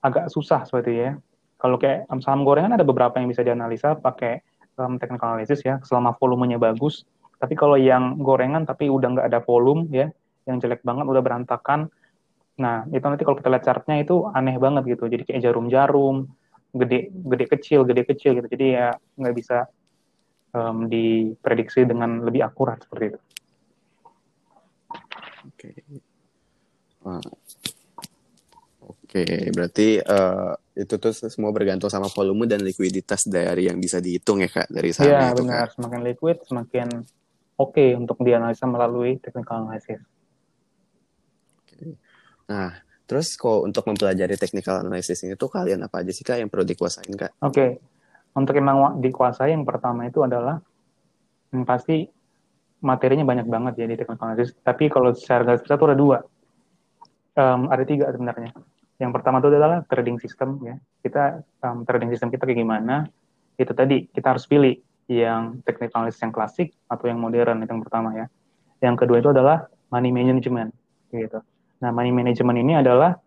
[0.04, 1.10] agak susah seperti ya
[1.58, 4.44] kalau kayak saham gorengan ada beberapa yang bisa dianalisa pakai
[4.78, 7.08] um, technical analysis ya selama volumenya bagus
[7.40, 10.08] tapi kalau yang gorengan tapi udah nggak ada volume ya
[10.44, 11.90] yang jelek banget udah berantakan
[12.54, 16.30] nah itu nanti kalau kita lihat chartnya itu aneh banget gitu jadi kayak jarum-jarum
[16.74, 19.70] gede gede kecil gede kecil gitu jadi ya nggak bisa
[20.54, 23.20] um, diprediksi dengan lebih akurat seperti itu.
[25.44, 25.70] Oke.
[25.70, 25.74] Okay.
[28.84, 34.00] Oke, okay, berarti uh, itu tuh semua bergantung sama volume dan likuiditas dari yang bisa
[34.02, 35.74] dihitung ya kak dari saham Iya benar, kan?
[35.78, 36.88] semakin liquid semakin
[37.60, 40.00] oke okay untuk dianalisa melalui technical analysis.
[41.62, 41.94] Okay.
[42.50, 46.48] Nah, Terus kalau untuk mempelajari technical analysis ini tuh kalian apa aja sih kak yang
[46.48, 47.36] perlu dikuasain kak?
[47.44, 47.70] Oke, okay.
[48.32, 50.56] untuk yang dikuasai yang pertama itu adalah
[51.52, 52.08] yang pasti
[52.80, 54.56] materinya banyak banget ya di technical analysis.
[54.56, 56.18] Tapi kalau secara garis besar itu ada dua,
[57.36, 58.56] um, ada tiga sebenarnya.
[58.96, 60.80] Yang pertama itu adalah trading system ya.
[61.04, 63.04] Kita um, trading system kita kayak gimana?
[63.60, 64.80] Itu tadi kita harus pilih
[65.12, 68.26] yang technical analysis yang klasik atau yang modern itu yang pertama ya.
[68.80, 70.72] Yang kedua itu adalah money management
[71.12, 71.44] gitu
[71.82, 73.18] Nah, money management ini adalah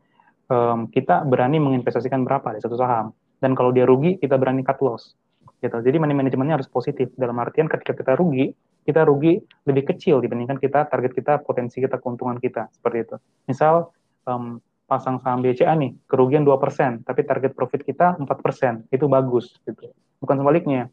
[0.47, 3.11] um, kita berani menginvestasikan berapa di satu saham.
[3.37, 5.13] Dan kalau dia rugi, kita berani cut loss.
[5.57, 5.73] Gitu.
[5.73, 7.09] Jadi money managementnya harus positif.
[7.17, 8.53] Dalam artian ketika kita rugi,
[8.87, 12.71] kita rugi lebih kecil dibandingkan kita target kita, potensi kita, keuntungan kita.
[12.71, 13.15] Seperti itu.
[13.49, 13.89] Misal,
[14.25, 18.87] um, pasang saham BCA nih, kerugian 2%, tapi target profit kita 4%.
[18.89, 19.59] Itu bagus.
[19.67, 19.91] Gitu.
[20.23, 20.87] Bukan sebaliknya.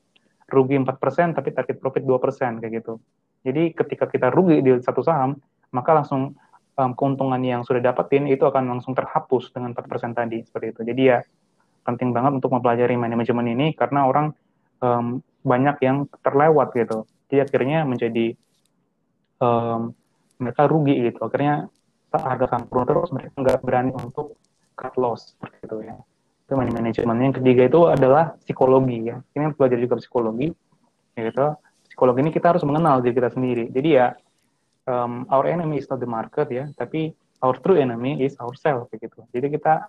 [0.50, 2.60] Rugi 4%, tapi target profit 2%.
[2.60, 2.94] Kayak gitu.
[3.44, 5.36] Jadi ketika kita rugi di satu saham,
[5.70, 6.36] maka langsung
[6.78, 10.80] um, keuntungan yang sudah dapetin itu akan langsung terhapus dengan 4% tadi seperti itu.
[10.82, 11.18] Jadi ya
[11.84, 14.32] penting banget untuk mempelajari manajemen ini karena orang
[14.80, 17.04] um, banyak yang terlewat gitu.
[17.28, 18.34] Jadi akhirnya menjadi
[19.38, 19.92] um,
[20.40, 21.20] mereka rugi gitu.
[21.22, 21.68] Akhirnya
[22.14, 24.38] harga saham turun terus mereka nggak berani untuk
[24.78, 25.96] cut loss seperti itu ya.
[26.44, 27.16] Itu manajemen.
[27.20, 29.16] Yang ketiga itu adalah psikologi ya.
[29.34, 30.48] Ini belajar juga psikologi.
[31.14, 31.46] Gitu.
[31.88, 33.70] Psikologi ini kita harus mengenal diri kita sendiri.
[33.70, 34.14] Jadi ya
[34.88, 37.12] um, our enemy is not the market ya, tapi
[37.44, 39.24] our true enemy is ourselves gitu.
[39.32, 39.88] Jadi kita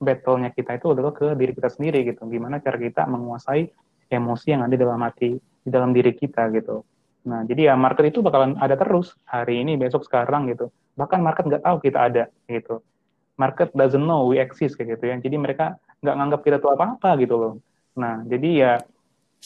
[0.00, 2.24] battle-nya kita itu adalah ke diri kita sendiri gitu.
[2.28, 3.68] Gimana cara kita menguasai
[4.08, 6.84] emosi yang ada dalam hati, di dalam diri kita gitu.
[7.24, 10.68] Nah, jadi ya market itu bakalan ada terus hari ini, besok, sekarang gitu.
[10.96, 12.84] Bahkan market nggak tahu kita ada gitu.
[13.40, 15.16] Market doesn't know we exist kayak gitu ya.
[15.18, 17.54] Jadi mereka nggak nganggap kita tuh apa-apa gitu loh.
[17.96, 18.72] Nah, jadi ya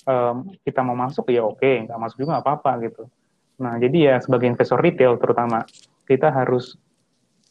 [0.05, 3.07] um, kita mau masuk ya oke, nggak masuk juga apa-apa gitu.
[3.59, 5.67] Nah, jadi ya sebagai investor retail terutama,
[6.07, 6.79] kita harus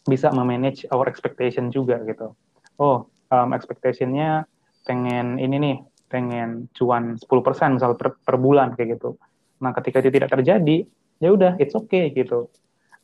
[0.08, 2.32] bisa memanage our expectation juga gitu.
[2.80, 4.48] Oh, um, expectationnya
[4.88, 9.20] pengen ini nih, pengen cuan 10% misal per, per bulan kayak gitu.
[9.60, 10.88] Nah, ketika itu tidak terjadi,
[11.20, 12.48] ya udah it's okay gitu.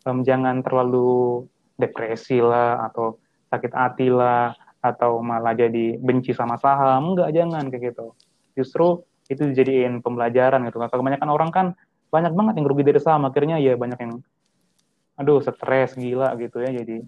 [0.08, 1.44] Um, jangan terlalu
[1.76, 3.20] depresi lah atau
[3.52, 8.16] sakit hati lah atau malah jadi benci sama saham, enggak jangan kayak gitu.
[8.56, 10.80] Justru itu dijadiin pembelajaran gitu.
[10.80, 11.68] Kebanyakan orang kan
[12.14, 14.14] banyak banget yang rugi dari saham, akhirnya ya banyak yang
[15.18, 16.70] aduh stres gila gitu ya.
[16.70, 17.02] Jadi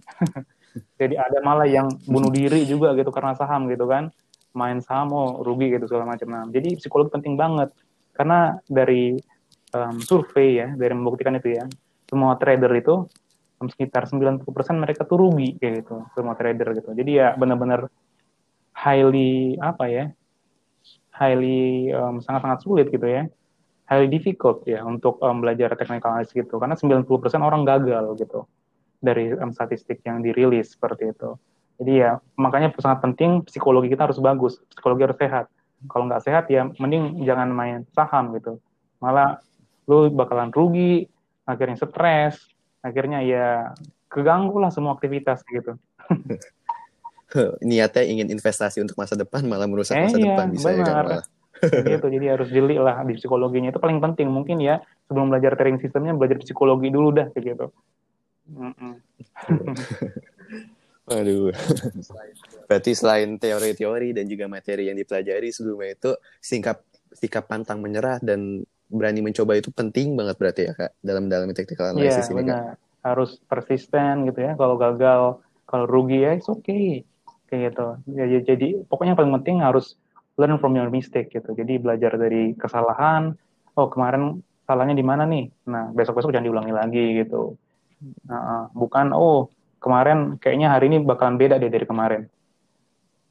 [1.00, 4.10] jadi ada malah yang bunuh diri juga gitu karena saham gitu kan.
[4.58, 6.28] Main saham oh rugi gitu segala macam.
[6.34, 7.70] Nah jadi psikologi penting banget.
[8.18, 9.14] Karena dari
[9.76, 11.70] um, survei ya dari membuktikan itu ya
[12.10, 13.06] semua trader itu
[13.62, 14.42] um, sekitar 90%
[14.74, 16.90] mereka tuh rugi kayak gitu semua trader gitu.
[16.98, 17.92] Jadi ya benar-benar
[18.76, 20.06] highly apa ya
[21.16, 23.28] highly um, sangat-sangat sulit gitu ya
[23.86, 27.06] highly difficult ya untuk um, belajar technical analysis gitu karena 90%
[27.42, 28.50] orang gagal gitu
[28.98, 31.38] dari um, statistik yang dirilis seperti itu.
[31.76, 35.46] Jadi ya makanya sangat penting psikologi kita harus bagus, psikologi harus sehat.
[35.92, 38.58] Kalau nggak sehat ya mending jangan main saham gitu.
[39.04, 39.38] Malah
[39.86, 41.06] lu bakalan rugi,
[41.46, 42.42] akhirnya stres,
[42.82, 43.76] akhirnya ya
[44.10, 45.78] keganggu lah semua aktivitas gitu.
[47.68, 50.80] Niatnya ingin investasi untuk masa depan malah merusak eh, masa iya, depan bisa benar.
[50.80, 51.24] ya kan malah
[51.64, 55.80] gitu jadi harus jeli lah di psikologinya itu paling penting mungkin ya sebelum belajar trading
[55.80, 57.68] sistemnya belajar psikologi dulu dah kayak gitu
[61.06, 61.54] Aduh.
[62.66, 66.82] Berarti selain teori-teori dan juga materi yang dipelajari sebelumnya itu sikap
[67.14, 71.94] sikap pantang menyerah dan berani mencoba itu penting banget berarti ya kak dalam dalam technical
[71.94, 72.58] analysis yeah, ini benar.
[72.58, 72.76] kak.
[73.06, 74.58] Harus persisten gitu ya.
[74.58, 75.22] Kalau gagal,
[75.70, 77.06] kalau rugi ya it's okay
[77.46, 77.88] kayak gitu.
[78.18, 79.94] Ya, jadi pokoknya yang paling penting harus
[80.36, 81.56] learn from your mistake gitu.
[81.56, 83.36] Jadi belajar dari kesalahan.
[83.76, 85.52] Oh kemarin salahnya di mana nih?
[85.68, 87.56] Nah besok besok jangan diulangi lagi gitu.
[88.28, 92.28] Nah, bukan oh kemarin kayaknya hari ini bakalan beda deh dari kemarin.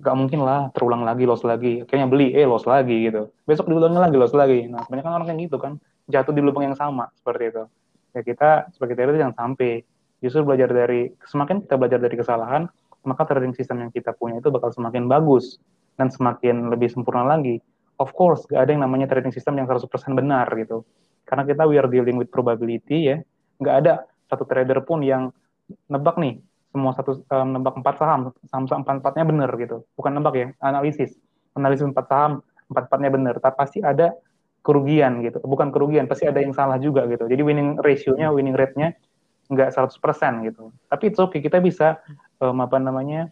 [0.03, 1.85] Gak mungkin lah terulang lagi loss lagi.
[1.87, 3.31] Kayaknya beli eh loss lagi gitu.
[3.45, 4.67] Besok diulangi lagi loss lagi.
[4.67, 5.73] Nah kebanyakan orang kayak gitu kan
[6.09, 7.64] jatuh di lubang yang sama seperti itu.
[8.14, 9.83] Ya kita sebagai trader jangan sampai
[10.25, 12.62] justru belajar dari semakin kita belajar dari kesalahan
[13.05, 15.61] maka trading sistem yang kita punya itu bakal semakin bagus
[15.95, 17.59] dan semakin lebih sempurna lagi.
[17.99, 19.87] Of course, gak ada yang namanya trading system yang 100%
[20.19, 20.83] benar gitu.
[21.25, 23.17] Karena kita we are dealing with probability ya.
[23.63, 23.93] Gak ada
[24.27, 25.31] satu trader pun yang
[25.89, 26.43] nebak nih
[26.75, 29.87] semua satu um, nebak empat saham, saham saham empat empatnya benar gitu.
[29.95, 31.15] Bukan nebak ya, analisis.
[31.55, 33.35] Analisis empat saham, empat empatnya benar.
[33.39, 34.11] Tapi pasti ada
[34.67, 35.39] kerugian gitu.
[35.47, 37.31] Bukan kerugian, pasti ada yang salah juga gitu.
[37.31, 38.99] Jadi winning ratio-nya, winning rate-nya
[39.53, 40.73] nggak 100% gitu.
[40.89, 41.41] Tapi itu okay.
[41.45, 42.01] kita bisa
[42.41, 43.31] um, apa namanya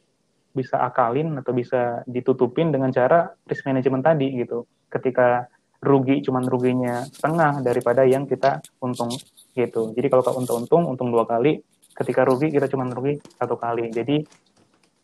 [0.53, 4.69] bisa akalin atau bisa ditutupin dengan cara risk management tadi gitu.
[4.93, 5.49] Ketika
[5.83, 9.11] rugi cuman ruginya setengah daripada yang kita untung
[9.53, 9.91] gitu.
[9.93, 11.59] Jadi kalau untung-untung untung dua kali,
[11.93, 13.91] ketika rugi kita cuma rugi satu kali.
[13.91, 14.23] Jadi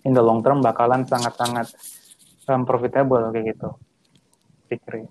[0.06, 1.74] in the long term bakalan sangat-sangat
[2.46, 3.68] um, profitable kayak gitu.
[4.70, 5.08] Pikir.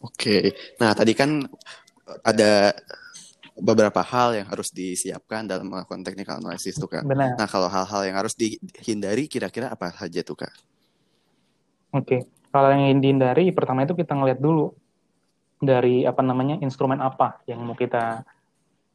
[0.00, 0.54] Oke.
[0.78, 1.42] Nah, tadi kan
[2.22, 2.72] ada
[3.58, 7.02] beberapa hal yang harus disiapkan dalam melakukan technical analysis tuh kak.
[7.04, 7.34] Benar.
[7.34, 10.54] Nah kalau hal-hal yang harus dihindari kira-kira apa saja tuh kak?
[11.94, 14.72] Oke, kalau yang dihindari pertama itu kita ngeliat dulu
[15.58, 18.22] dari apa namanya instrumen apa yang mau kita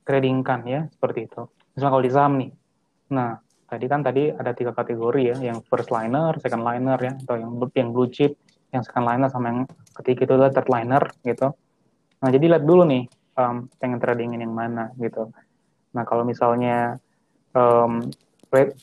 [0.08, 1.44] tradingkan ya seperti itu.
[1.76, 2.52] Misalnya kalau di saham nih,
[3.12, 7.36] nah tadi kan tadi ada tiga kategori ya, yang first liner, second liner ya, atau
[7.36, 8.38] yang yang blue chip,
[8.72, 9.60] yang second liner sama yang
[10.02, 11.48] ketiga itu adalah third liner gitu.
[12.22, 13.04] Nah jadi lihat dulu nih
[13.38, 15.30] um, pengen tradingin yang mana gitu.
[15.94, 16.98] Nah kalau misalnya
[17.54, 18.10] um,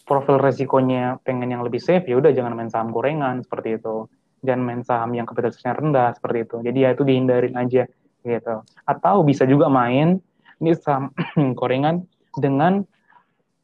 [0.03, 4.11] profil resikonya pengen yang lebih safe ya udah jangan main saham gorengan seperti itu.
[4.41, 6.57] Jangan main saham yang kapitalisasinya rendah seperti itu.
[6.65, 7.85] Jadi ya itu dihindarin aja
[8.25, 8.57] gitu.
[8.89, 10.19] Atau bisa juga main
[10.61, 11.13] ini saham
[11.59, 12.03] gorengan
[12.37, 12.83] dengan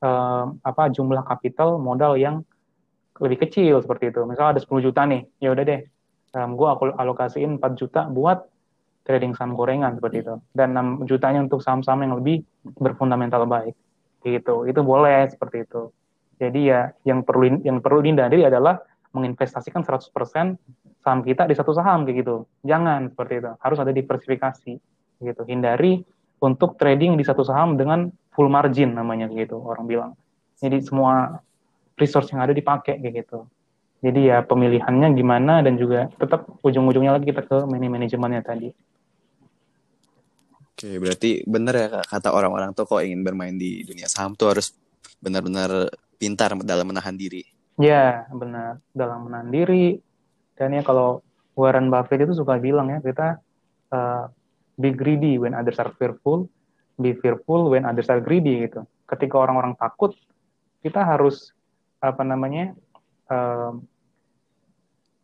[0.03, 2.45] um, apa jumlah kapital modal yang
[3.21, 4.21] lebih kecil seperti itu.
[4.29, 5.81] Misalnya ada 10 juta nih, ya udah deh,
[6.37, 8.45] um, gue aku alokasiin 4 juta buat
[9.07, 10.35] trading saham gorengan seperti itu.
[10.51, 12.43] Dan 6 jutanya untuk saham-saham yang lebih
[12.77, 13.73] berfundamental baik.
[14.27, 14.67] Gitu.
[14.67, 15.95] Itu boleh seperti itu.
[16.37, 18.83] Jadi ya yang perlu yang perlu dihindari adalah
[19.15, 20.13] menginvestasikan 100%
[21.01, 22.45] saham kita di satu saham kayak gitu.
[22.67, 23.51] Jangan seperti itu.
[23.63, 24.73] Harus ada diversifikasi
[25.23, 25.43] gitu.
[25.47, 26.03] Hindari
[26.43, 30.13] untuk trading di satu saham dengan full margin namanya gitu orang bilang.
[30.61, 31.41] Jadi semua
[31.97, 33.49] resource yang ada dipakai kayak gitu.
[34.05, 38.69] Jadi ya pemilihannya gimana dan juga tetap ujung-ujungnya lagi kita ke manajemennya tadi
[40.77, 44.77] Oke, berarti bener ya kata orang-orang tuh kok ingin bermain di dunia saham tuh harus
[45.25, 45.89] benar-benar
[46.21, 47.41] pintar dalam menahan diri.
[47.81, 48.85] Ya, benar.
[48.93, 49.97] Dalam menahan diri.
[50.53, 51.25] Dan ya kalau
[51.57, 53.41] Warren Buffett itu suka bilang ya, kita
[53.89, 54.29] uh,
[54.77, 56.45] be greedy when others are fearful,
[57.01, 58.85] be fearful when others are greedy gitu.
[59.09, 60.13] Ketika orang-orang takut,
[60.85, 61.57] kita harus
[62.05, 62.77] apa namanya
[63.33, 63.73] uh,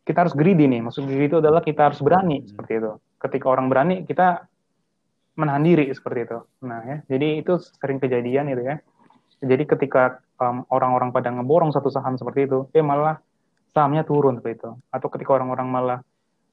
[0.09, 0.81] kita harus greedy nih.
[0.81, 2.97] Maksud greedy itu adalah kita harus berani seperti itu.
[3.21, 4.49] Ketika orang berani, kita
[5.37, 6.39] menahan diri seperti itu.
[6.65, 8.77] Nah ya, jadi itu sering kejadian gitu ya.
[9.43, 13.19] Jadi ketika um, orang-orang pada ngeborong satu saham seperti itu, eh malah
[13.75, 14.71] sahamnya turun seperti itu.
[14.93, 15.99] Atau ketika orang-orang malah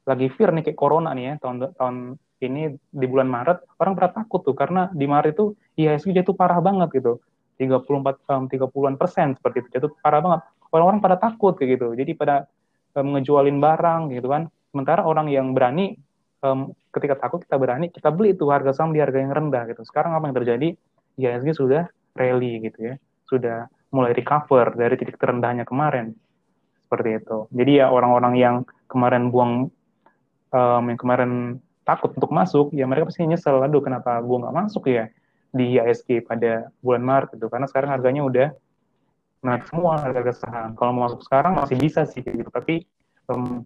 [0.08, 1.96] lagi fear nih kayak corona nih ya tahun tahun
[2.40, 4.56] ini di bulan Maret orang pada takut tuh.
[4.56, 7.22] Karena di Maret itu IHSG jatuh parah banget gitu.
[7.60, 7.84] 34
[8.32, 9.70] um, 30-an persen seperti itu.
[9.78, 10.42] Jatuh parah banget.
[10.72, 11.88] Orang-orang pada takut kayak gitu.
[11.94, 12.48] Jadi pada
[12.96, 13.20] um,
[13.60, 14.48] barang gitu kan.
[14.72, 15.98] Sementara orang yang berani
[16.44, 19.82] um, ketika takut kita berani kita beli itu harga saham di harga yang rendah gitu.
[19.88, 20.70] Sekarang apa yang terjadi?
[21.20, 21.84] IHSG sudah
[22.16, 22.96] rally gitu ya.
[23.28, 26.16] Sudah mulai recover dari titik terendahnya kemarin.
[26.88, 27.38] Seperti itu.
[27.54, 28.56] Jadi ya orang-orang yang
[28.90, 29.70] kemarin buang
[30.56, 31.32] um, yang kemarin
[31.86, 35.10] takut untuk masuk ya mereka pasti nyesel aduh kenapa gue nggak masuk ya
[35.50, 37.52] di IHSG pada bulan Maret gitu.
[37.52, 38.48] Karena sekarang harganya udah
[39.44, 40.76] naik semua harga saham.
[40.76, 42.48] Kalau mau masuk sekarang masih bisa sih gitu.
[42.48, 42.86] Tapi
[43.28, 43.66] um,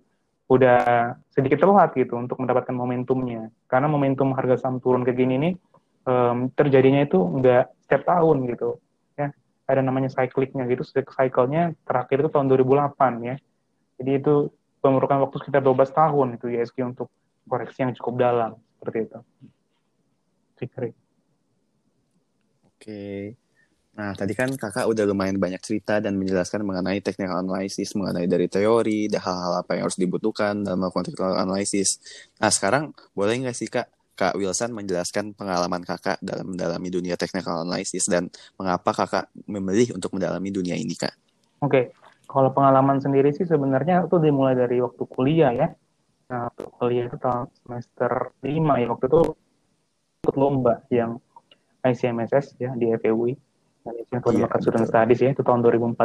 [0.54, 3.50] udah sedikit telat gitu untuk mendapatkan momentumnya.
[3.66, 5.54] Karena momentum harga saham turun ke gini nih
[6.08, 8.78] um, terjadinya itu enggak setiap tahun gitu.
[9.18, 9.34] Ya
[9.66, 13.36] ada namanya cyclicnya gitu cycle-nya terakhir itu tahun 2008 ya.
[14.00, 14.52] Jadi itu
[14.84, 17.08] memerlukan waktu sekitar 12 tahun itu ISG untuk
[17.48, 19.20] koreksi yang cukup dalam seperti itu.
[20.60, 20.92] Fikri.
[22.68, 23.43] Oke.
[23.94, 28.50] Nah, tadi kan kakak udah lumayan banyak cerita dan menjelaskan mengenai technical analysis, mengenai dari
[28.50, 32.02] teori, dan hal-hal apa yang harus dibutuhkan dalam melakukan technical analysis.
[32.42, 37.62] Nah, sekarang boleh nggak sih kak, Kak Wilson menjelaskan pengalaman kakak dalam mendalami dunia technical
[37.62, 41.14] analysis dan mengapa kakak memilih untuk mendalami dunia ini, kak?
[41.62, 41.94] Oke,
[42.26, 45.70] kalau pengalaman sendiri sih sebenarnya itu dimulai dari waktu kuliah ya.
[46.34, 49.22] Nah, waktu kuliah itu tahun semester 5 ya, waktu itu
[50.26, 51.22] ikut lomba yang
[51.86, 53.53] ICMSS ya di FEUI
[53.84, 56.00] Management for yeah, Student Studies ya itu tahun 2014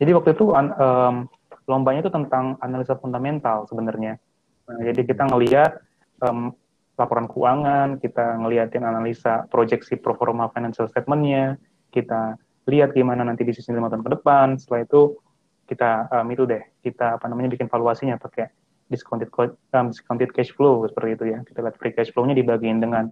[0.00, 1.28] jadi waktu itu um,
[1.68, 4.16] lombanya itu tentang analisa fundamental sebenarnya.
[4.64, 5.76] Nah, jadi kita ngelihat
[6.24, 6.56] um,
[6.96, 11.60] laporan keuangan kita ngeliatin analisa proyeksi performa financial statementnya
[11.92, 14.56] kita lihat gimana nanti bisnis lima tahun ke depan.
[14.56, 15.20] Setelah itu
[15.68, 18.48] kita um, itu deh kita apa namanya bikin valuasinya pakai
[18.90, 21.38] discounted um, discounted cash flow seperti itu ya.
[21.46, 23.08] Kita lihat free cash flow-nya dibagiin dengan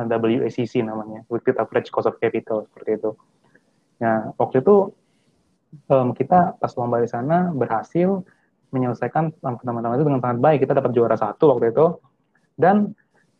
[0.00, 3.10] uh, WACC namanya, weighted average cost of capital seperti itu.
[4.00, 4.96] Nah, waktu itu
[5.92, 8.24] um, kita pas lomba di sana berhasil
[8.72, 10.58] menyelesaikan teman-teman itu dengan sangat baik.
[10.64, 11.86] Kita dapat juara satu waktu itu.
[12.58, 12.96] Dan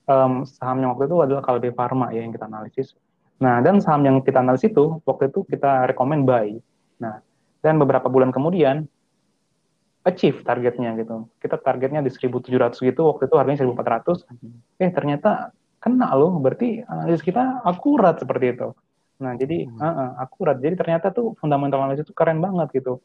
[0.07, 2.95] um, sahamnya waktu itu adalah Kalbe Pharma ya yang kita analisis.
[3.39, 6.53] Nah, dan saham yang kita analisis itu waktu itu kita rekomend buy.
[6.99, 7.23] Nah,
[7.63, 8.87] dan beberapa bulan kemudian
[10.07, 11.27] achieve targetnya gitu.
[11.43, 14.27] Kita targetnya di 1700 gitu, waktu itu harganya 1400.
[14.79, 18.69] Eh ternyata kena loh, berarti analisis kita akurat seperti itu.
[19.19, 19.79] Nah, jadi hmm.
[19.79, 20.57] uh, uh, akurat.
[20.63, 23.03] Jadi ternyata tuh fundamental analisis itu keren banget gitu.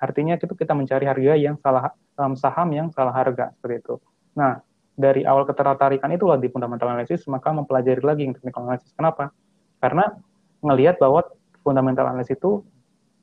[0.00, 3.94] Artinya itu kita mencari harga yang salah um, saham yang salah harga seperti itu.
[4.32, 4.64] Nah,
[4.96, 8.92] dari awal ketertarikan itulah di fundamental analisis, maka mempelajari lagi yang technical analysis.
[8.96, 9.32] Kenapa?
[9.80, 10.16] Karena
[10.64, 11.24] ngelihat bahwa
[11.60, 12.64] fundamental analisis itu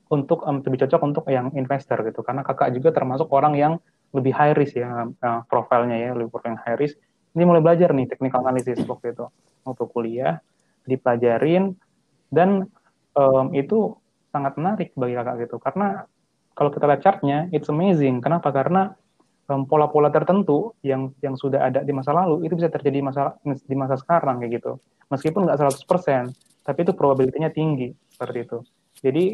[0.08, 2.24] untuk um, lebih cocok untuk yang investor gitu.
[2.24, 3.74] Karena kakak juga termasuk orang yang
[4.16, 6.96] lebih high risk ya uh, profilnya ya lebih profil yang high risk.
[7.36, 9.26] Ini mulai belajar nih technical analysis waktu itu.
[9.68, 10.40] Waktu kuliah
[10.88, 11.76] dipelajarin
[12.32, 12.72] dan
[13.14, 14.00] um, itu
[14.32, 15.56] sangat menarik bagi kakak gitu.
[15.60, 16.08] Karena
[16.56, 18.24] kalau kita lihat chartnya it's amazing.
[18.24, 18.50] Kenapa?
[18.56, 18.96] Karena
[19.48, 23.76] pola-pola um, tertentu yang yang sudah ada di masa lalu itu bisa terjadi masa di
[23.76, 24.80] masa sekarang kayak gitu.
[25.12, 28.60] Meskipun nggak 100% tapi itu probabilitasnya tinggi seperti itu.
[29.00, 29.26] Jadi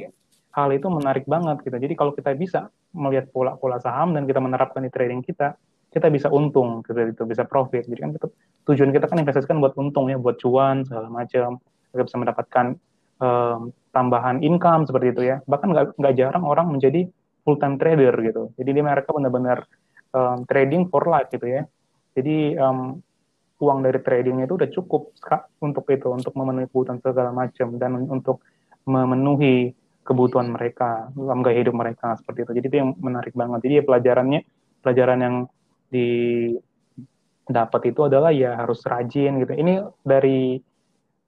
[0.54, 1.74] hal itu menarik banget gitu.
[1.76, 5.58] Jadi kalau kita bisa melihat pola-pola saham dan kita menerapkan di trading kita,
[5.90, 7.86] kita bisa untung gitu itu bisa profit.
[7.90, 8.28] Jadi kan kita,
[8.70, 11.58] tujuan kita kan investasikan buat untung ya, buat cuan segala macam.
[11.94, 12.66] Kita bisa mendapatkan
[13.22, 13.60] um,
[13.94, 15.38] tambahan income seperti itu ya.
[15.46, 17.10] Bahkan nggak jarang orang menjadi
[17.42, 18.54] full time trader gitu.
[18.58, 19.66] Jadi dia mereka benar-benar
[20.14, 21.66] um, trading for life gitu ya.
[22.14, 23.02] Jadi um,
[23.58, 25.14] uang dari tradingnya itu udah cukup
[25.62, 28.46] untuk itu, untuk memenuhi kebutuhan segala macam dan untuk
[28.84, 29.72] memenuhi
[30.04, 32.52] kebutuhan mereka, dalam gaya hidup mereka seperti itu.
[32.60, 33.60] Jadi itu yang menarik banget.
[33.64, 34.40] Jadi ya pelajarannya,
[34.84, 35.36] pelajaran yang
[35.90, 39.54] didapat itu adalah ya harus rajin gitu.
[39.56, 40.60] Ini dari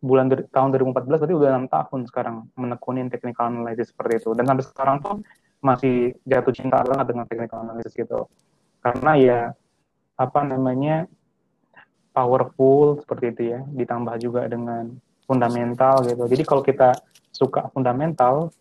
[0.03, 4.35] bulan tahun 2014 berarti udah enam tahun sekarang menekunin technical analysis seperti itu.
[4.35, 5.15] Dan sampai sekarang pun
[5.63, 8.27] masih jatuh cinta banget dengan technical analysis gitu.
[8.83, 9.39] Karena ya
[10.19, 11.09] apa namanya
[12.11, 14.93] powerful seperti itu ya, ditambah juga dengan
[15.25, 16.23] fundamental gitu.
[16.29, 16.95] Jadi kalau kita
[17.33, 18.53] suka fundamental,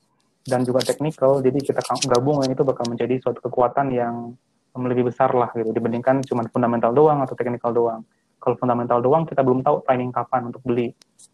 [0.45, 4.36] dan juga technical jadi kita gabung itu bakal menjadi suatu kekuatan yang
[4.74, 5.70] lebih besar lah gitu.
[5.70, 8.03] Dibandingkan cuma fundamental doang atau technical doang.
[8.42, 10.90] Kalau fundamental doang kita belum tahu timing kapan untuk beli.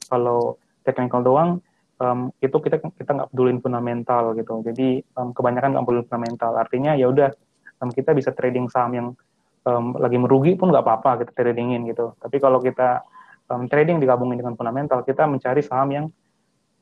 [0.07, 1.51] Kalau technical doang
[1.99, 4.61] um, itu kita kita nggak pedulin fundamental gitu.
[4.61, 6.53] Jadi um, kebanyakan nggak pedulin fundamental.
[6.55, 7.33] Artinya ya udah
[7.81, 9.09] um, kita bisa trading saham yang
[9.65, 12.13] um, lagi merugi pun nggak apa-apa kita tradingin gitu.
[12.21, 13.03] Tapi kalau kita
[13.49, 16.07] um, trading digabungin dengan fundamental, kita mencari saham yang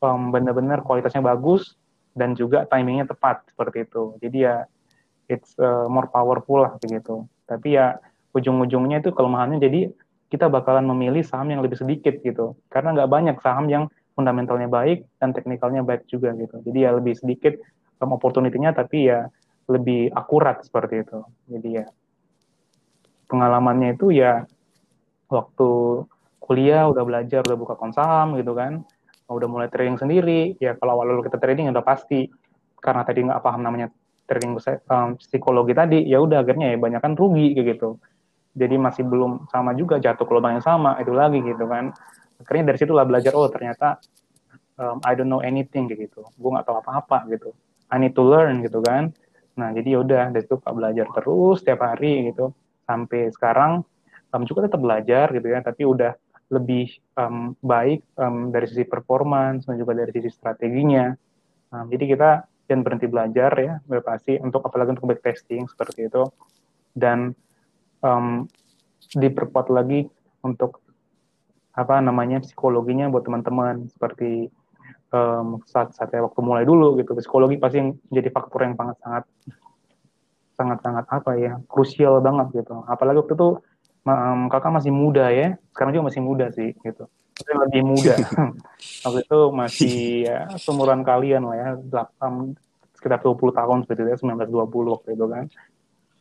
[0.03, 1.79] um, benar-benar kualitasnya bagus
[2.15, 4.17] dan juga timingnya tepat seperti itu.
[4.23, 4.65] Jadi ya
[5.29, 7.29] it's uh, more powerful lah begitu.
[7.45, 8.01] Tapi ya
[8.37, 9.93] ujung-ujungnya itu kelemahannya jadi
[10.29, 12.57] kita bakalan memilih saham yang lebih sedikit gitu.
[12.69, 13.89] Karena nggak banyak saham yang
[14.19, 16.61] fundamentalnya baik dan teknikalnya baik juga gitu.
[16.65, 17.55] Jadi ya lebih sedikit
[18.03, 19.31] um, opportunity-nya tapi ya
[19.69, 21.21] lebih akurat seperti itu.
[21.49, 21.87] Jadi ya
[23.29, 24.49] pengalamannya itu ya
[25.29, 26.03] waktu
[26.41, 28.83] kuliah udah belajar udah buka konsam gitu kan
[29.37, 30.57] udah mulai trading sendiri.
[30.59, 32.29] Ya kalau awal-awal kita trading ya udah pasti.
[32.79, 33.93] Karena tadi nggak paham namanya
[34.29, 34.61] trading
[34.93, 37.97] um, psikologi tadi ya udah akhirnya ya banyak kan rugi gitu.
[38.53, 41.97] Jadi masih belum sama juga jatuh ke lubang yang sama itu lagi gitu kan.
[42.39, 43.99] Akhirnya dari situlah belajar oh ternyata
[44.79, 46.29] um, I don't know anything gitu.
[46.37, 47.57] Gue nggak tahu apa-apa gitu.
[47.89, 49.17] I need to learn gitu kan.
[49.57, 52.53] Nah jadi yaudah dari situ pak belajar terus setiap hari gitu.
[52.85, 53.83] Sampai sekarang
[54.31, 55.65] um, juga tetap belajar gitu ya.
[55.65, 56.13] Tapi udah
[56.49, 56.89] lebih
[57.21, 61.13] um, baik um, dari sisi performance dan juga dari sisi strateginya.
[61.69, 62.31] Um, jadi kita
[62.69, 66.25] jangan berhenti belajar ya, pasti untuk apalagi untuk backtesting seperti itu.
[66.97, 67.37] Dan
[68.01, 68.49] um,
[69.13, 70.09] diperkuat lagi
[70.45, 70.81] untuk
[71.77, 73.93] apa namanya psikologinya buat teman-teman.
[73.93, 74.49] Seperti
[75.13, 77.13] um, saat saatnya waktu mulai dulu gitu.
[77.21, 79.25] Psikologi pasti yang jadi faktor yang sangat sangat
[80.59, 82.83] sangat sangat apa ya krusial banget gitu.
[82.89, 83.49] Apalagi waktu itu
[84.09, 85.61] um, kakak masih muda ya.
[85.77, 87.05] Sekarang juga masih muda sih gitu.
[87.39, 88.15] Tapi lebih muda.
[89.07, 89.97] Waktu itu masih
[90.27, 92.57] ya seumuran kalian lah ya 8,
[92.99, 95.45] sekitar 20 tahun seperti itu ya 1920 waktu itu kan.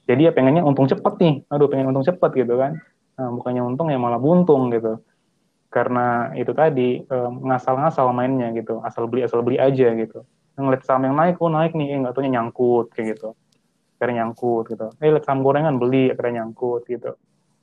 [0.07, 1.35] Jadi ya pengennya untung cepet nih.
[1.49, 2.77] Aduh pengen untung cepet gitu kan.
[3.17, 5.01] Nah, bukannya untung ya malah buntung gitu.
[5.73, 8.79] Karena itu tadi um, ngasal-ngasal mainnya gitu.
[8.85, 10.21] Asal beli asal beli aja gitu.
[10.57, 11.97] Ngeliat saham yang naik oh naik nih.
[11.97, 13.33] Eh, nggak tahunya nyangkut kayak gitu.
[13.97, 14.87] Akhirnya nyangkut gitu.
[15.01, 17.17] Eh lihat saham gorengan beli akhirnya nyangkut gitu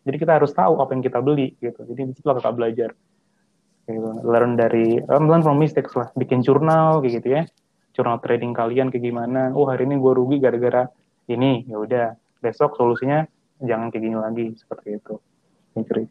[0.04, 1.80] jadi kita harus tahu apa yang kita beli gitu.
[1.80, 2.90] Jadi di situlah kakak belajar.
[3.88, 4.10] Gitu.
[4.20, 6.12] Learn dari um, learn from mistakes lah.
[6.12, 7.42] Bikin jurnal kayak gitu ya.
[7.96, 9.56] Jurnal trading kalian kayak gimana.
[9.56, 10.92] Oh hari ini gue rugi gara-gara
[11.32, 11.64] ini.
[11.64, 12.06] Ya udah.
[12.44, 13.24] Besok solusinya
[13.64, 15.16] jangan kayak gini lagi seperti itu.
[15.72, 16.04] Mikir.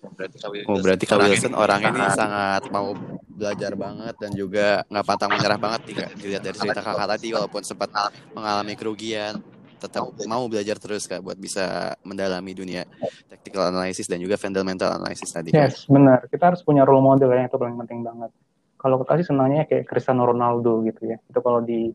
[0.00, 0.36] Berarti
[0.68, 2.92] oh, berarti Kak Wilson orang ini sangat mau
[3.28, 7.60] belajar banget dan juga nggak pantang menyerah banget nih dilihat dari cerita kakak tadi walaupun
[7.60, 7.92] sempat
[8.32, 9.44] mengalami kerugian
[9.80, 12.84] tetap mau belajar terus kak buat bisa mendalami dunia
[13.26, 15.56] tactical analysis dan juga fundamental analysis tadi.
[15.56, 16.28] Yes, benar.
[16.28, 18.30] Kita harus punya role model yang itu paling penting banget.
[18.76, 21.16] Kalau kita sih senangnya kayak Cristiano Ronaldo gitu ya.
[21.24, 21.88] Itu kalau di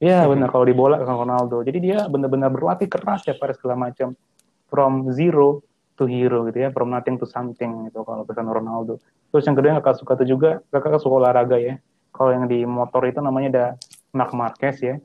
[0.00, 1.60] ya benar kalau di bola Ronaldo.
[1.60, 4.16] Jadi dia benar-benar berlatih keras ya pada segala macam
[4.72, 5.60] from zero
[5.96, 9.00] to hero gitu ya, from nothing to something gitu kalau Cristiano Ronaldo.
[9.32, 11.76] Terus yang kedua yang kakak suka itu juga kakak suka olahraga ya.
[12.12, 13.66] Kalau yang di motor itu namanya ada
[14.16, 14.96] Mark Marquez ya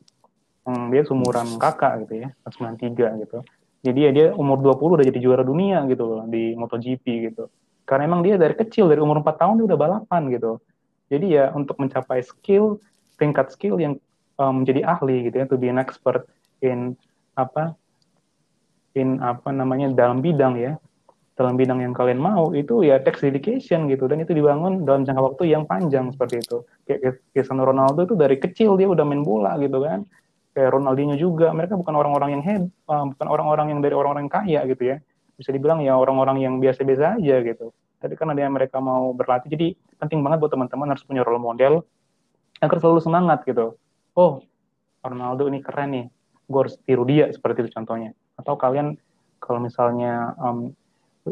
[0.66, 3.40] hmm, dia seumuran kakak gitu ya 93 gitu.
[3.82, 7.50] Jadi ya dia umur 20 udah jadi juara dunia gitu loh di MotoGP gitu.
[7.86, 10.62] Karena emang dia dari kecil dari umur 4 tahun dia udah balapan gitu.
[11.10, 12.78] Jadi ya untuk mencapai skill
[13.18, 13.98] tingkat skill yang
[14.38, 16.30] um, menjadi ahli gitu ya to be an expert
[16.62, 16.94] in
[17.34, 17.74] apa
[18.94, 20.78] in apa namanya dalam bidang ya
[21.36, 24.06] dalam bidang yang kalian mau itu ya text dedication gitu.
[24.06, 26.62] Dan itu dibangun dalam jangka waktu yang panjang seperti itu.
[26.86, 30.06] Kayak Cristiano Ronaldo itu dari kecil dia udah main bola gitu kan
[30.62, 31.50] kayak Ronaldinho juga.
[31.50, 35.02] Mereka bukan orang-orang yang head uh, bukan orang-orang yang dari orang-orang kaya gitu ya.
[35.42, 37.74] Bisa dibilang ya orang-orang yang biasa-biasa aja gitu.
[37.98, 39.50] Tapi karena dia mereka mau berlatih.
[39.50, 41.82] Jadi penting banget buat teman-teman harus punya role model
[42.62, 43.74] agar selalu semangat gitu.
[44.14, 44.46] Oh
[45.02, 46.06] Ronaldo ini keren nih.
[46.46, 48.14] Gue harus tiru dia seperti itu contohnya.
[48.38, 49.02] Atau kalian
[49.42, 50.78] kalau misalnya um,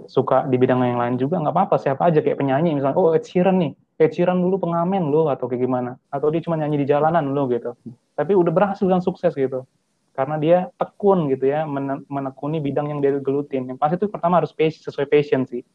[0.09, 1.77] suka di bidang yang lain juga nggak apa-apa.
[1.77, 5.59] Siapa aja kayak penyanyi misalnya oh Ed Sheeran nih Ed dulu pengamen loh atau kayak
[5.67, 5.99] gimana.
[6.07, 7.75] Atau dia cuma nyanyi di jalanan loh gitu.
[8.15, 9.67] Tapi udah berhasil dan sukses gitu.
[10.15, 11.67] Karena dia tekun gitu ya
[12.07, 13.67] menekuni bidang yang dia gelutin.
[13.67, 15.67] Yang pasti itu pertama harus passion, sesuai passion sih.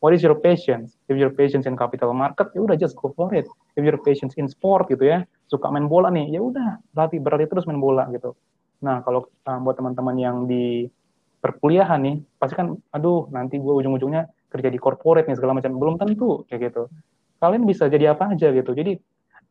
[0.00, 0.88] What is your passion?
[1.08, 3.44] If your passion in capital market ya udah just go for it.
[3.76, 7.44] If your passion in sport gitu ya suka main bola nih ya udah berarti berarti
[7.44, 8.36] terus main bola gitu.
[8.84, 10.88] Nah kalau um, buat teman-teman yang di
[11.40, 15.76] perkuliahan nih pasti kan aduh nanti gue ujung-ujungnya kerja di corporate nih segala macam.
[15.76, 16.88] Belum tentu kayak gitu
[17.40, 18.72] kalian bisa jadi apa aja gitu.
[18.72, 18.96] Jadi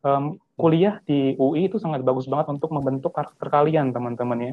[0.02, 4.52] um, kuliah di UI itu sangat bagus banget untuk membentuk karakter kalian teman-teman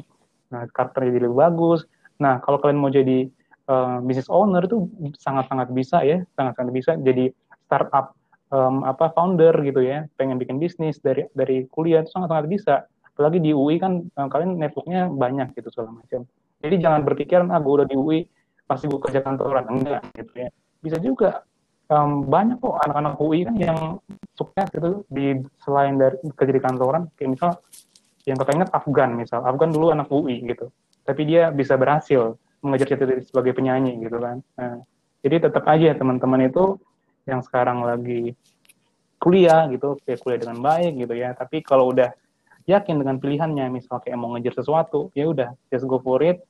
[0.52, 1.86] Nah karakternya jadi lebih bagus.
[2.20, 3.26] Nah kalau kalian mau jadi
[3.70, 4.86] uh, business owner itu
[5.18, 7.30] sangat-sangat bisa ya, sangat-sangat bisa jadi
[7.66, 8.14] startup
[8.52, 10.06] um, apa founder gitu ya.
[10.20, 12.74] Pengen bikin bisnis dari dari kuliah itu sangat-sangat bisa.
[13.14, 16.26] Apalagi di UI kan um, kalian networknya banyak gitu segala macam.
[16.64, 18.24] Jadi jangan berpikir ah gue udah di UI
[18.64, 20.48] pasti gue kerja kantoran enggak gitu ya.
[20.80, 21.44] Bisa juga
[21.90, 23.78] um, banyak kok anak-anak UI kan yang
[24.36, 27.08] sukses gitu di selain dari kerja di kantoran.
[27.16, 27.50] Kayak misal
[28.24, 29.40] yang kakak ingat Afgan misal.
[29.44, 30.72] Afgan dulu anak UI gitu.
[31.04, 34.40] Tapi dia bisa berhasil mengejar cita-cita sebagai penyanyi gitu kan.
[34.56, 34.80] Nah,
[35.20, 36.80] jadi tetap aja teman-teman itu
[37.28, 38.32] yang sekarang lagi
[39.20, 41.36] kuliah gitu ya kuliah dengan baik gitu ya.
[41.36, 42.12] Tapi kalau udah
[42.64, 46.40] yakin dengan pilihannya misal kayak mau ngejar sesuatu ya udah just go for it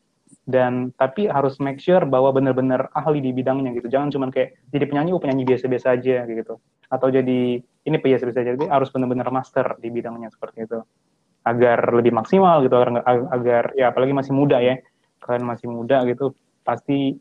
[0.44, 3.88] dan tapi harus make sure bahwa benar-benar ahli di bidangnya gitu.
[3.88, 6.60] Jangan cuma kayak jadi penyanyi oh penyanyi biasa-biasa aja gitu.
[6.90, 8.52] Atau jadi ini biasa-biasa aja.
[8.58, 10.80] Jadi harus benar-benar master di bidangnya seperti itu.
[11.44, 14.80] Agar lebih maksimal gitu agar, agar ya apalagi masih muda ya.
[15.24, 17.16] Kalian masih muda gitu pasti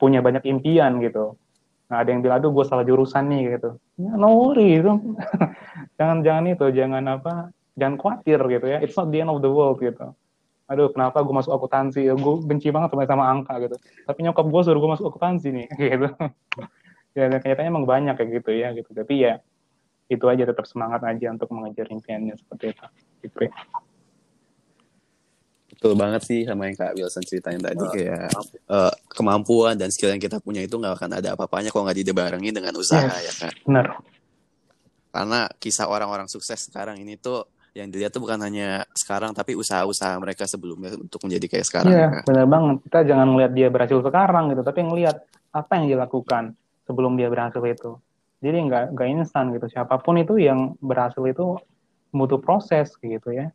[0.00, 1.38] punya banyak impian gitu.
[1.90, 3.78] Nah ada yang bilang aduh gue salah jurusan nih gitu.
[4.00, 4.90] Ya, no worry gitu
[5.98, 8.78] jangan jangan itu jangan apa jangan khawatir gitu ya.
[8.82, 10.14] It's not the end of the world gitu
[10.74, 14.46] aduh kenapa gue masuk akuntansi ya, gue benci banget sama sama angka gitu tapi nyokap
[14.50, 16.08] gue suruh gue masuk akuntansi nih gitu
[17.14, 19.38] ya dan kenyataannya emang banyak kayak gitu ya gitu tapi ya
[20.10, 22.84] itu aja tetap semangat aja untuk mengejar impiannya seperti itu
[23.24, 23.54] gitu ya.
[25.74, 28.30] Betul banget sih sama yang Kak Wilson ceritain tadi kayak
[28.68, 32.52] uh, kemampuan dan skill yang kita punya itu nggak akan ada apa-apanya kalau nggak dibarengi
[32.52, 33.52] dengan usaha yes, ya Kak.
[33.64, 33.86] Benar.
[35.14, 40.14] Karena kisah orang-orang sukses sekarang ini tuh yang dilihat tuh bukan hanya sekarang tapi usaha-usaha
[40.22, 41.90] mereka sebelumnya untuk menjadi kayak sekarang.
[41.90, 42.76] Iya, ya, benar banget.
[42.86, 45.16] Kita jangan melihat dia berhasil sekarang gitu, tapi ngelihat
[45.50, 46.54] apa yang dia lakukan
[46.86, 47.98] sebelum dia berhasil itu.
[48.38, 49.66] Jadi nggak nggak instan gitu.
[49.66, 51.58] Siapa pun itu yang berhasil itu
[52.14, 53.50] butuh proses gitu ya.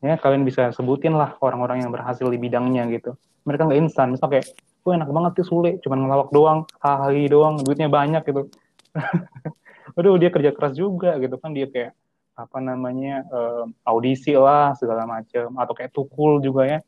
[0.00, 3.12] Ya kalian bisa sebutin lah orang-orang yang berhasil di bidangnya gitu.
[3.44, 4.16] Mereka nggak instan.
[4.16, 8.48] Misal kayak, gue enak banget tuh sulit, cuman ngelawak doang, hahi doang, duitnya banyak gitu.
[10.00, 11.92] Waduh dia kerja keras juga gitu kan dia kayak
[12.34, 16.78] apa namanya uh, audisi lah segala macam atau kayak tukul juga ya.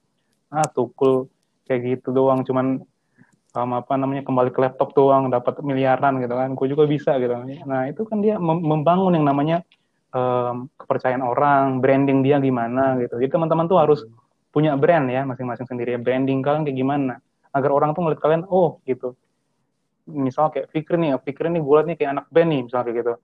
[0.50, 1.30] Ah tukul
[1.66, 2.42] kayak gitu doang.
[2.42, 2.82] Cuman
[3.54, 6.50] um, apa namanya kembali ke laptop doang dapat miliaran gitu kan.
[6.58, 7.34] Gue juga bisa gitu.
[7.66, 9.62] Nah itu kan dia mem membangun yang namanya
[10.10, 13.14] um, kepercayaan orang branding dia gimana gitu.
[13.22, 14.02] Jadi teman-teman tuh harus
[14.50, 17.14] punya brand ya masing-masing sendiri branding kalian kayak gimana?
[17.54, 19.14] Agar orang tuh ngeliat kalian oh gitu.
[20.06, 22.98] Misal kayak Fikri nih Fikri nih gue liat nih kayak anak band nih misalnya kayak
[23.02, 23.14] gitu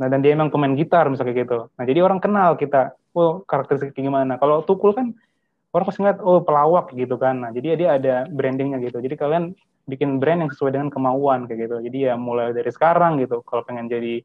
[0.00, 1.68] Nah, dan dia emang pemain gitar misalnya gitu.
[1.76, 4.40] Nah, jadi orang kenal kita, oh karakteristik gimana.
[4.40, 5.12] Kalau Tukul kan
[5.76, 7.44] orang pasti ngeliat, oh pelawak gitu kan.
[7.44, 8.96] Nah, jadi dia ada brandingnya gitu.
[9.04, 9.52] Jadi kalian
[9.84, 11.76] bikin brand yang sesuai dengan kemauan kayak gitu.
[11.84, 13.44] Jadi ya mulai dari sekarang gitu.
[13.44, 14.24] Kalau pengen jadi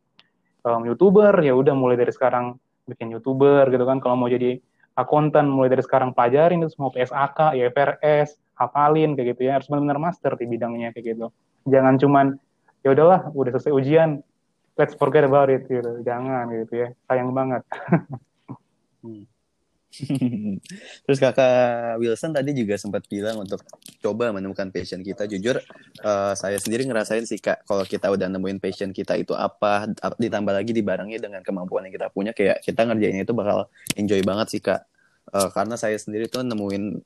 [0.64, 2.56] um, youtuber ya udah mulai dari sekarang
[2.88, 4.00] bikin youtuber gitu kan.
[4.00, 4.56] Kalau mau jadi
[4.96, 9.60] akuntan mulai dari sekarang pelajarin itu semua PSAK, IFRS, hafalin kayak gitu ya.
[9.60, 11.28] Harus benar-benar master di bidangnya kayak gitu.
[11.68, 12.26] Jangan cuman
[12.86, 14.24] ya udahlah udah selesai ujian
[14.76, 17.64] let's forget about it gitu jangan gitu ya sayang banget
[19.04, 19.26] hmm.
[21.06, 23.64] Terus kakak Wilson tadi juga sempat bilang untuk
[24.04, 25.28] coba menemukan passion kita.
[25.30, 25.60] Jujur,
[26.04, 29.88] uh, saya sendiri ngerasain sih kak, kalau kita udah nemuin passion kita itu apa,
[30.20, 34.48] ditambah lagi dibarengi dengan kemampuan yang kita punya, kayak kita ngerjainnya itu bakal enjoy banget
[34.52, 34.84] sih kak.
[35.32, 37.02] Uh, karena saya sendiri tuh nemuin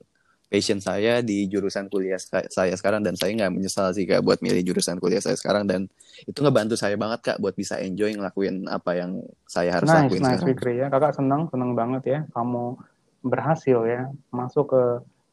[0.50, 2.18] passion saya di jurusan kuliah
[2.50, 5.86] saya sekarang dan saya nggak menyesal sih kak buat milih jurusan kuliah saya sekarang dan
[6.26, 10.20] itu ngebantu saya banget kak buat bisa enjoy ngelakuin apa yang saya harus nice, lakuin
[10.26, 10.48] nice, sekarang.
[10.50, 12.74] Fikri ya kakak senang senang banget ya kamu
[13.22, 14.82] berhasil ya masuk ke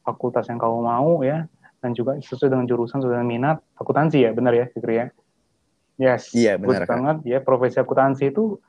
[0.06, 1.50] fakultas yang kamu mau ya
[1.82, 5.06] dan juga sesuai dengan jurusan sesuai dengan minat akuntansi ya benar ya Fikri ya
[5.98, 6.94] yes iya benar kak.
[6.94, 8.62] banget ya profesi akuntansi itu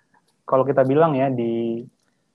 [0.49, 1.85] kalau kita bilang ya di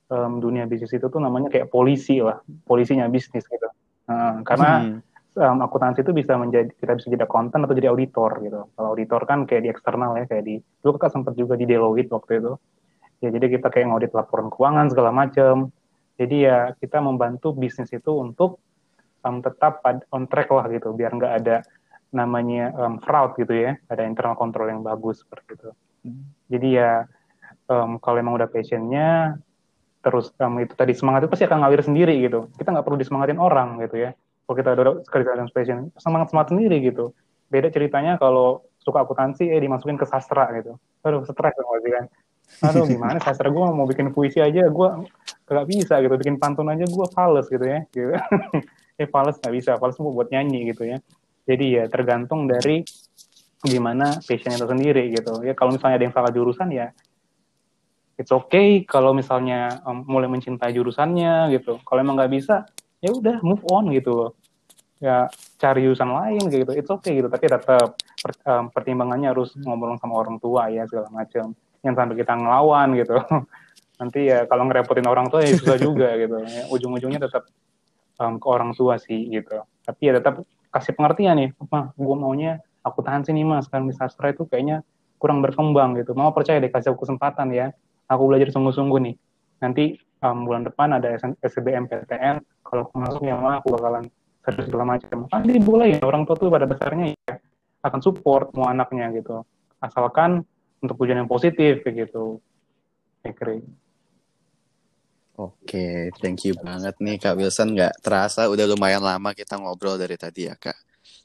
[0.07, 3.67] um, dunia bisnis itu tuh namanya kayak polisi lah polisinya bisnis gitu
[4.05, 4.99] Uh, karena hmm.
[5.33, 8.69] um, akuntansi itu bisa menjadi kita bisa jadi konten atau jadi auditor gitu.
[8.77, 12.13] Kalau auditor kan kayak di eksternal ya, kayak di dulu kan sempat juga di Deloitte
[12.13, 12.53] waktu itu.
[13.25, 15.73] Ya jadi kita kayak ngaudit laporan keuangan segala macam.
[16.15, 18.61] Jadi ya kita membantu bisnis itu untuk
[19.25, 19.81] um, tetap
[20.13, 21.65] on track lah gitu, biar nggak ada
[22.15, 25.69] namanya um, fraud gitu ya, ada internal control yang bagus seperti itu.
[26.05, 26.23] Hmm.
[26.47, 27.03] Jadi ya
[27.67, 29.35] um, kalau emang udah passionnya
[30.05, 32.45] terus um, itu tadi semangat itu pasti akan ngalir sendiri gitu.
[32.53, 34.13] Kita nggak perlu disemangatin orang gitu ya.
[34.45, 37.17] Kalau kita ada sekali dalam passion semangat semangat sendiri gitu.
[37.49, 40.77] Beda ceritanya kalau suka akuntansi eh dimasukin ke sastra gitu.
[41.01, 42.05] Aduh stres dong pasti kan.
[42.69, 44.89] Aduh gimana sastra gue mau bikin puisi aja gue
[45.49, 46.13] nggak bisa gitu.
[46.21, 47.81] Bikin pantun aja gue fals gitu ya.
[47.89, 48.13] Gitu.
[48.95, 49.71] Eh fals nggak bisa.
[49.81, 51.01] Fals buat nyanyi gitu ya.
[51.49, 52.85] Jadi ya tergantung dari
[53.65, 55.41] gimana passion itu sendiri gitu.
[55.41, 56.93] Ya kalau misalnya ada yang salah jurusan ya
[58.15, 61.79] it's okay kalau misalnya um, mulai mencintai jurusannya gitu.
[61.83, 62.63] Kalau emang nggak bisa,
[63.03, 64.33] ya udah move on gitu
[65.03, 65.27] Ya
[65.59, 66.71] cari jurusan lain gitu.
[66.71, 67.27] It's okay gitu.
[67.27, 71.51] Tapi tetap per, um, pertimbangannya harus ngobrol sama orang tua ya segala macam.
[71.83, 73.19] Yang sampai kita ngelawan gitu.
[73.99, 76.39] Nanti ya kalau ngerepotin orang tua ya susah juga gitu.
[76.47, 77.43] Ya, ujung-ujungnya tetap
[78.23, 79.67] um, ke orang tua sih gitu.
[79.83, 81.49] Tapi ya tetap kasih pengertian nih.
[81.67, 83.67] Mah, gue maunya aku tahan sini mas.
[83.67, 84.79] Di sastra itu kayaknya
[85.19, 86.15] kurang berkembang gitu.
[86.15, 87.75] Mau percaya deh kasih aku kesempatan ya
[88.09, 89.15] aku belajar sungguh-sungguh nih
[89.61, 94.05] nanti um, bulan depan ada SBMPTN kalau aku masuk yang mana aku bakalan
[94.45, 97.33] serius segala macam jadi boleh ya orang tua tuh pada dasarnya ya
[97.85, 99.45] akan support mau anaknya gitu
[99.81, 100.45] asalkan
[100.81, 102.37] untuk tujuan yang positif kayak gitu.
[105.35, 107.75] Oke, thank you banget nih Kak Wilson.
[107.75, 110.77] Nggak terasa udah lumayan lama kita ngobrol dari tadi ya Kak.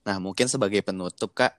[0.03, 1.55] Nah mungkin sebagai penutup Kak,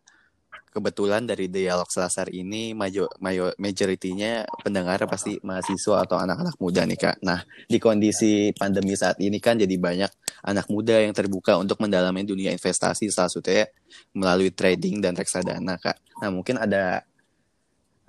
[0.72, 6.98] kebetulan dari dialog selasar ini major, major majoritinya pendengar pasti mahasiswa atau anak-anak muda nih
[6.98, 7.20] kak.
[7.22, 10.12] Nah di kondisi pandemi saat ini kan jadi banyak
[10.48, 13.68] anak muda yang terbuka untuk mendalami dunia investasi salah satunya
[14.16, 16.00] melalui trading dan reksadana kak.
[16.24, 17.04] Nah mungkin ada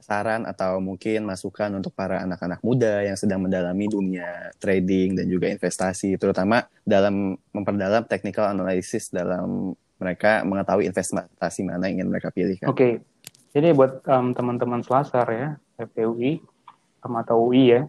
[0.03, 5.47] saran atau mungkin masukan untuk para anak-anak muda yang sedang mendalami dunia trading dan juga
[5.47, 9.73] investasi, terutama dalam memperdalam technical analysis dalam
[10.03, 12.59] mereka mengetahui investasi mana yang ingin mereka pilih.
[12.67, 12.93] Oke, okay.
[13.55, 15.49] jadi buat um, teman-teman Selasar ya,
[15.79, 16.43] FPUI
[17.07, 17.87] um, atau UI ya,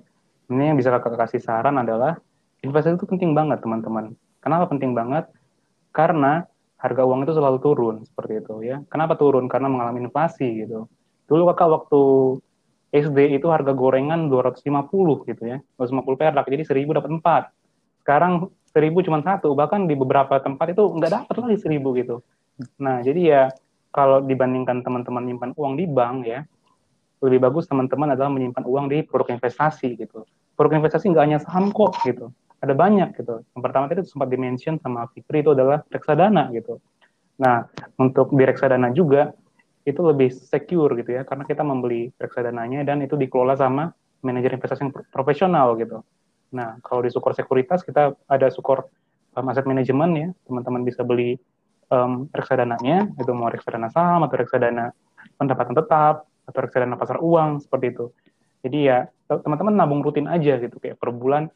[0.54, 2.22] ini yang bisa kakak kasih saran adalah
[2.62, 4.14] investasi itu penting banget teman-teman.
[4.40, 5.26] Kenapa penting banget?
[5.90, 6.46] Karena
[6.78, 8.78] harga uang itu selalu turun seperti itu ya.
[8.92, 9.48] Kenapa turun?
[9.48, 10.86] Karena mengalami inflasi gitu
[11.24, 12.02] Dulu kakak waktu
[12.94, 15.58] SD itu harga gorengan 250 gitu ya.
[15.80, 18.04] 250 perak, jadi 1000 dapat 4.
[18.06, 22.26] Sekarang 1000 cuma satu, bahkan di beberapa tempat itu nggak dapat lagi 1000 gitu.
[22.82, 23.44] Nah, jadi ya
[23.94, 26.42] kalau dibandingkan teman-teman menyimpan uang di bank ya,
[27.22, 30.26] lebih bagus teman-teman adalah menyimpan uang di produk investasi gitu.
[30.58, 33.46] Produk investasi nggak hanya saham kok gitu, ada banyak gitu.
[33.54, 36.82] Yang pertama tadi sempat dimention sama Fikri itu adalah reksadana gitu.
[37.38, 37.66] Nah,
[37.98, 39.34] untuk di reksadana juga
[39.84, 43.92] itu lebih secure gitu ya karena kita membeli reksadananya dan itu dikelola sama
[44.24, 46.00] manajer investasi yang profesional gitu.
[46.54, 48.86] Nah, kalau di Sukor Sekuritas kita ada Sukor
[49.34, 51.36] um, Asset Management ya, teman-teman bisa beli
[51.90, 54.94] um, reksadananya, itu mau reksadana saham atau reksadana
[55.36, 58.06] pendapatan tetap atau reksadana pasar uang seperti itu.
[58.64, 61.50] Jadi ya teman-teman nabung rutin aja gitu kayak per bulan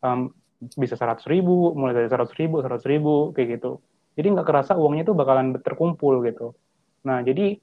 [0.00, 0.32] um,
[0.78, 3.82] bisa seratus ribu, mulai dari seratus ribu, seratus ribu kayak gitu.
[4.18, 6.54] Jadi nggak kerasa uangnya itu bakalan terkumpul gitu.
[7.06, 7.58] Nah, jadi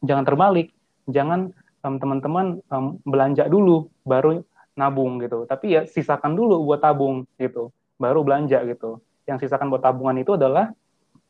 [0.00, 0.72] jangan terbalik,
[1.08, 1.52] jangan
[1.84, 4.40] um, teman-teman um, belanja dulu baru
[4.74, 5.46] nabung gitu.
[5.46, 9.02] Tapi ya sisakan dulu buat tabung gitu, baru belanja gitu.
[9.24, 10.70] Yang sisakan buat tabungan itu adalah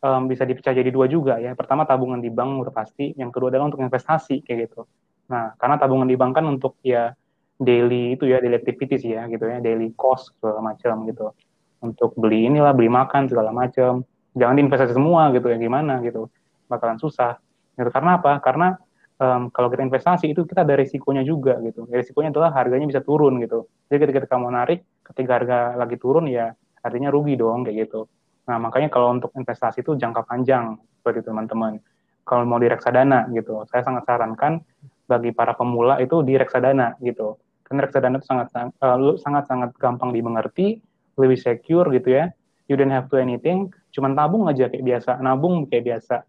[0.03, 1.53] um, bisa dipecah jadi dua juga ya.
[1.55, 4.89] Pertama tabungan di bank udah pasti, yang kedua adalah untuk investasi kayak gitu.
[5.31, 7.13] Nah, karena tabungan di bank kan untuk ya
[7.57, 11.33] daily itu ya daily activities ya gitu ya, daily cost segala macam gitu.
[11.85, 14.03] Untuk beli inilah, beli makan segala macam
[14.35, 16.27] jangan diinvestasi semua gitu ya gimana gitu
[16.67, 17.39] bakalan susah
[17.79, 18.79] gitu karena apa karena
[19.19, 21.87] um, kalau kita investasi itu kita ada risikonya juga gitu.
[21.87, 23.69] Risikonya adalah harganya bisa turun gitu.
[23.91, 26.55] Jadi ketika kita mau narik ketika harga lagi turun ya
[26.85, 28.11] artinya rugi dong kayak gitu.
[28.51, 31.79] Nah makanya kalau untuk investasi itu jangka panjang seperti teman-teman.
[32.25, 34.65] Kalau mau di reksadana gitu saya sangat sarankan
[35.05, 37.37] bagi para pemula itu di reksadana gitu.
[37.65, 40.81] Karena reksadana itu sangat uh, sangat sangat gampang dimengerti
[41.21, 42.33] lebih secure gitu ya.
[42.65, 45.21] You don't have to anything cuman tabung aja kayak biasa.
[45.21, 46.25] Nabung kayak biasa.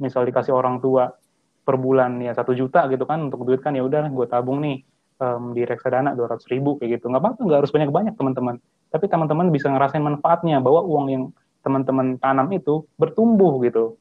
[0.00, 1.12] Misal dikasih orang tua
[1.60, 4.82] per bulan ya satu juta gitu kan untuk duit kan ya udah gue tabung nih
[5.20, 7.12] um, di reksadana dua ratus ribu kayak gitu.
[7.12, 8.56] Nggak apa-apa nggak harus banyak banyak teman-teman.
[8.90, 11.24] Tapi teman-teman bisa ngerasain manfaatnya bahwa uang yang
[11.60, 14.00] teman-teman tanam itu bertumbuh gitu.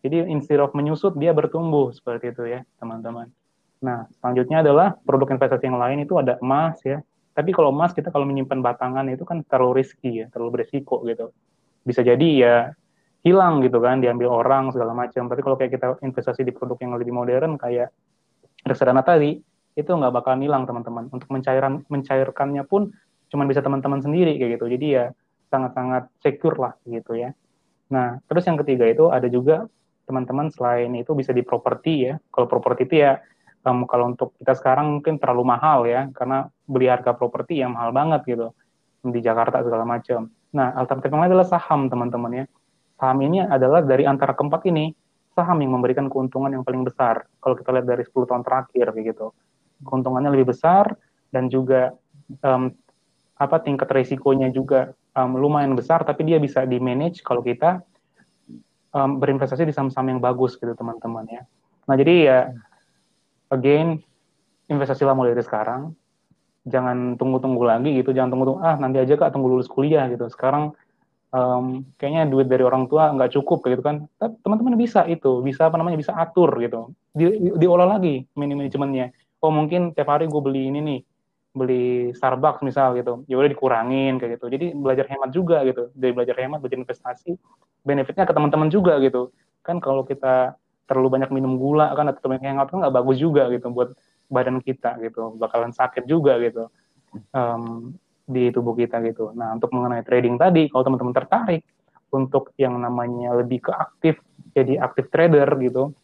[0.00, 3.30] Jadi instead of menyusut dia bertumbuh seperti itu ya teman-teman.
[3.84, 7.04] Nah selanjutnya adalah produk investasi yang lain itu ada emas ya.
[7.36, 11.30] Tapi kalau emas kita kalau menyimpan batangan itu kan terlalu riski ya terlalu beresiko gitu.
[11.84, 12.54] Bisa jadi ya
[13.26, 15.26] hilang gitu kan diambil orang segala macam.
[15.26, 17.90] Tapi kalau kayak kita investasi di produk yang lebih modern kayak
[18.62, 19.42] reksadana tadi
[19.74, 21.10] itu nggak bakalan hilang teman-teman.
[21.10, 22.94] Untuk mencairan mencairkannya pun
[23.26, 24.70] cuma bisa teman-teman sendiri kayak gitu.
[24.70, 25.04] Jadi ya
[25.50, 27.34] sangat-sangat secure lah gitu ya.
[27.90, 29.66] Nah terus yang ketiga itu ada juga
[30.06, 32.14] teman-teman selain itu bisa di properti ya.
[32.30, 33.18] Kalau properti itu ya
[33.66, 37.90] um, kalau untuk kita sekarang mungkin terlalu mahal ya karena beli harga properti yang mahal
[37.90, 38.54] banget gitu
[39.02, 40.30] di Jakarta segala macam.
[40.54, 42.46] Nah alternatif yang lain adalah saham teman-teman ya
[42.96, 44.92] saham ini adalah dari antara keempat ini
[45.36, 47.28] saham yang memberikan keuntungan yang paling besar.
[47.44, 49.36] Kalau kita lihat dari 10 tahun terakhir gitu.
[49.84, 50.96] Keuntungannya lebih besar
[51.28, 51.92] dan juga
[52.40, 52.72] um,
[53.36, 57.84] apa tingkat resikonya juga um, lumayan besar tapi dia bisa di manage kalau kita
[58.96, 61.42] um, berinvestasi di saham-saham yang bagus gitu teman-teman ya.
[61.84, 62.38] Nah, jadi ya
[63.52, 64.00] again
[64.72, 65.92] investasilah mulai dari sekarang.
[66.66, 70.26] Jangan tunggu-tunggu lagi gitu, jangan tunggu-tunggu ah nanti aja Kak tunggu lulus kuliah gitu.
[70.32, 70.74] Sekarang
[71.32, 74.06] um, kayaknya duit dari orang tua nggak cukup gitu kan.
[74.18, 76.92] Teman-teman bisa itu bisa apa namanya bisa atur gitu.
[77.10, 79.10] Di, diolah lagi manajemennya.
[79.42, 81.00] Oh mungkin tiap hari gue beli ini nih
[81.56, 83.24] beli Starbucks misal gitu.
[83.26, 84.46] Ya udah dikurangin kayak gitu.
[84.52, 85.88] Jadi belajar hemat juga gitu.
[85.96, 87.32] Dari belajar hemat belajar investasi
[87.86, 89.32] benefitnya ke teman-teman juga gitu.
[89.64, 90.54] Kan kalau kita
[90.86, 93.96] terlalu banyak minum gula kan atau banyak hangout kan nggak bagus juga gitu buat
[94.30, 95.34] badan kita gitu.
[95.40, 96.68] Bakalan sakit juga gitu.
[97.32, 97.96] Um,
[98.26, 99.30] di tubuh kita gitu.
[99.38, 101.62] Nah, untuk mengenai trading tadi, kalau teman-teman tertarik
[102.10, 104.18] untuk yang namanya lebih ke aktif,
[104.52, 105.94] jadi aktif trader gitu,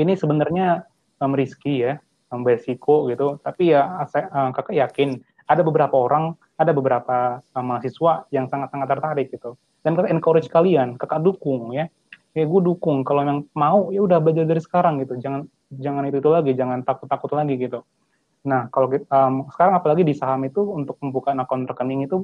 [0.00, 0.88] ini sebenarnya
[1.20, 2.00] um, risky ya,
[2.32, 3.36] um, beresiko gitu.
[3.44, 8.88] Tapi ya saya, uh, kakak yakin ada beberapa orang, ada beberapa um, mahasiswa yang sangat-sangat
[8.88, 9.60] tertarik gitu.
[9.84, 11.92] Dan kakak encourage kalian, kakak dukung ya.
[12.36, 15.18] Ya gue dukung kalau yang mau ya udah belajar dari sekarang gitu.
[15.18, 17.84] Jangan jangan itu itu lagi, jangan takut-takut lagi gitu.
[18.46, 22.22] Nah, kalau um, sekarang apalagi di saham itu untuk membuka akun rekening itu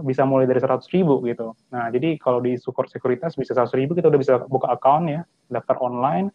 [0.00, 1.52] bisa mulai dari 100 ribu gitu.
[1.74, 5.20] Nah, jadi kalau di Sukor Sekuritas bisa 100 ribu kita udah bisa buka account ya,
[5.50, 6.30] daftar online,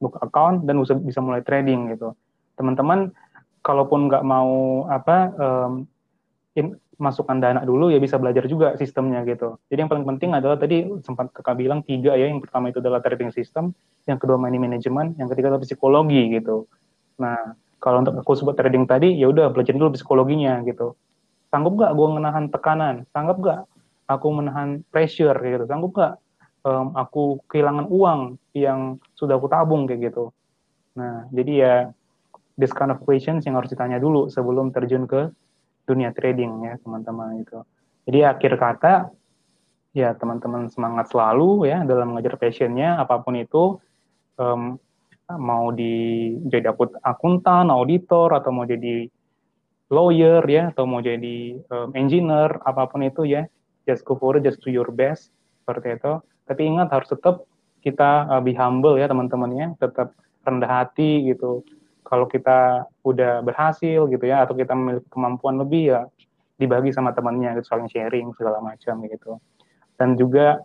[0.00, 2.14] buka account dan bisa, bisa mulai trading gitu.
[2.56, 3.12] Teman-teman,
[3.60, 5.72] kalaupun nggak mau apa um,
[6.56, 9.56] in, masukkan dana dulu ya bisa belajar juga sistemnya gitu.
[9.72, 12.28] Jadi yang paling penting adalah tadi sempat kakak bilang tiga ya.
[12.28, 13.72] Yang pertama itu adalah trading system,
[14.04, 16.68] yang kedua money management, yang ketiga adalah psikologi gitu.
[17.20, 20.94] Nah, kalau untuk aku sebut trading tadi ya udah belajar dulu psikologinya gitu.
[21.50, 23.08] Sanggup gak gue menahan tekanan?
[23.10, 23.66] Sanggup gak
[24.06, 25.64] aku menahan pressure kayak gitu?
[25.66, 26.20] Sanggup gak
[26.62, 30.30] um, aku kehilangan uang yang sudah aku tabung kayak gitu?
[30.94, 31.74] Nah jadi ya
[32.60, 35.32] this kind of questions yang harus ditanya dulu sebelum terjun ke
[35.88, 37.64] dunia trading ya teman-teman itu
[38.04, 38.92] jadi akhir kata
[39.96, 43.80] ya teman-teman semangat selalu ya dalam mengajar passionnya apa pun itu
[44.38, 44.76] um,
[45.36, 46.72] mau di jadi
[47.04, 49.06] akuntan, auditor atau mau jadi
[49.90, 53.46] lawyer ya atau mau jadi um, engineer apa pun itu ya.
[53.84, 56.22] Just go for it just do your best seperti itu.
[56.46, 57.46] Tapi ingat harus tetap
[57.82, 59.66] kita uh, be humble ya teman-teman ya.
[59.78, 60.14] Tetap
[60.46, 61.66] rendah hati gitu.
[62.06, 66.00] Kalau kita udah berhasil gitu ya atau kita memiliki kemampuan lebih ya
[66.60, 69.38] dibagi sama temannya gitu saling sharing segala macam gitu.
[69.96, 70.60] Dan juga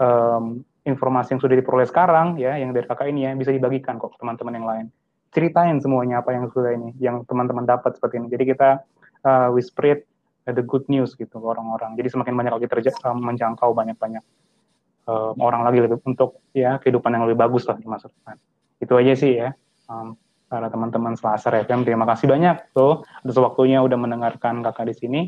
[0.00, 4.14] um, informasi yang sudah diperoleh sekarang ya yang dari kakak ini ya bisa dibagikan kok
[4.20, 4.86] teman-teman yang lain.
[5.34, 8.28] Ceritain semuanya apa yang sudah ini yang teman-teman dapat seperti ini.
[8.32, 8.80] Jadi kita
[9.26, 10.04] uh, we spread
[10.48, 11.98] the good news gitu ke orang-orang.
[11.98, 14.24] Jadi semakin banyak lagi terja uh, menjangkau banyak-banyak
[15.08, 17.88] uh, orang lagi lebih untuk ya kehidupan yang lebih bagus lah di
[18.78, 19.50] itu aja sih ya
[19.90, 20.14] um,
[20.46, 25.22] para teman-teman Selasar FM terima kasih banyak tuh atas waktunya udah mendengarkan kakak di sini.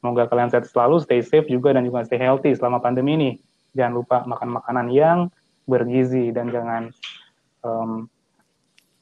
[0.00, 3.30] Semoga kalian sehat selalu stay safe juga dan juga stay healthy selama pandemi ini
[3.74, 5.18] jangan lupa makan makanan yang
[5.66, 6.82] bergizi dan jangan
[7.66, 8.06] um,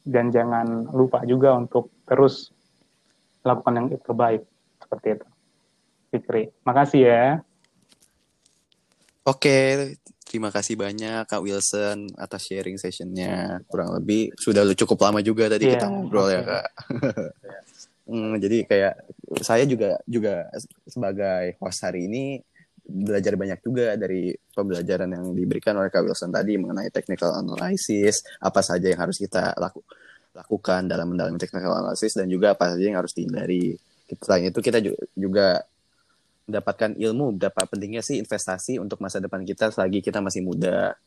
[0.02, 2.50] dan jangan lupa juga untuk terus
[3.46, 4.42] lakukan yang terbaik
[4.82, 5.26] seperti itu.
[6.12, 7.26] Fikri, makasih ya.
[9.22, 9.94] Oke,
[10.26, 13.62] terima kasih banyak Kak Wilson atas sharing sessionnya.
[13.70, 16.34] Kurang lebih sudah cukup lama juga tadi yeah, kita ngobrol okay.
[16.34, 16.66] ya Kak.
[18.10, 18.94] hmm, jadi kayak
[19.46, 20.50] saya juga juga
[20.90, 22.42] sebagai host hari ini
[22.82, 28.60] belajar banyak juga dari pembelajaran yang diberikan oleh Kak Wilson tadi mengenai technical analysis, apa
[28.60, 29.80] saja yang harus kita laku,
[30.34, 33.78] lakukan dalam mendalami technical analysis dan juga apa saja yang harus dihindari.
[34.20, 34.82] Selain itu kita
[35.16, 35.64] juga
[36.44, 40.98] mendapatkan ilmu berapa pentingnya sih investasi untuk masa depan kita selagi kita masih muda.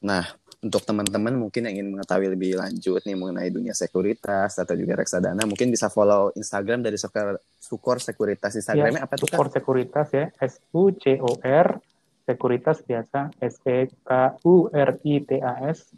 [0.00, 0.24] Nah,
[0.60, 5.48] untuk teman-teman mungkin yang ingin mengetahui lebih lanjut nih mengenai dunia sekuritas atau juga reksadana,
[5.48, 8.52] mungkin bisa follow Instagram dari Sukor, Sukor Sekuritas.
[8.60, 9.28] Instagramnya ya, apa tuh?
[9.28, 11.80] Sukor Sekuritas ya, S U C O R
[12.28, 15.96] Sekuritas biasa, S E K U R I T A S.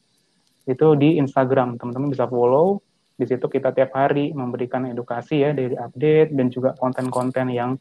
[0.62, 2.78] Itu di Instagram, teman-teman bisa follow.
[3.18, 7.74] Di situ kita tiap hari memberikan edukasi ya dari update dan juga konten-konten yang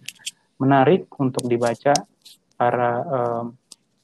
[0.57, 1.93] menarik untuk dibaca
[2.57, 3.57] para um,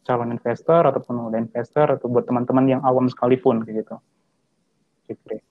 [0.08, 3.96] calon investor ataupun udah investor atau buat teman-teman yang awam sekalipun kayak gitu.
[5.12, 5.44] Fikri.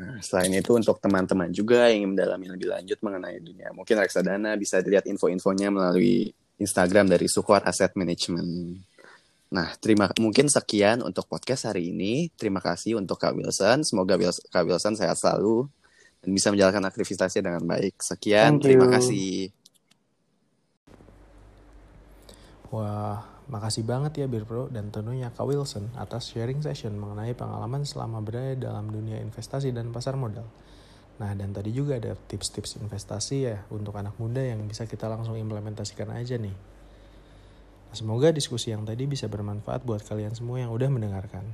[0.00, 4.56] Nah, selain itu untuk teman-teman juga yang ingin mendalami lebih lanjut mengenai dunia mungkin reksadana
[4.56, 8.80] bisa dilihat info-infonya melalui Instagram dari Sukuar Asset Management.
[9.50, 12.30] Nah, terima mungkin sekian untuk podcast hari ini.
[12.36, 13.82] Terima kasih untuk Kak Wilson.
[13.82, 14.14] Semoga
[14.52, 15.66] Kak Wilson sehat selalu
[16.20, 17.98] dan bisa menjalankan aktivitasnya dengan baik.
[17.98, 19.50] Sekian, terima kasih.
[22.70, 27.82] Wah, makasih banget ya Bir Pro dan tentunya Kak Wilson atas sharing session mengenai pengalaman
[27.82, 30.46] selama berada dalam dunia investasi dan pasar modal.
[31.18, 35.36] Nah, dan tadi juga ada tips-tips investasi ya untuk anak muda yang bisa kita langsung
[35.36, 36.54] implementasikan aja nih.
[37.90, 41.44] Nah, semoga diskusi yang tadi bisa bermanfaat buat kalian semua yang udah mendengarkan.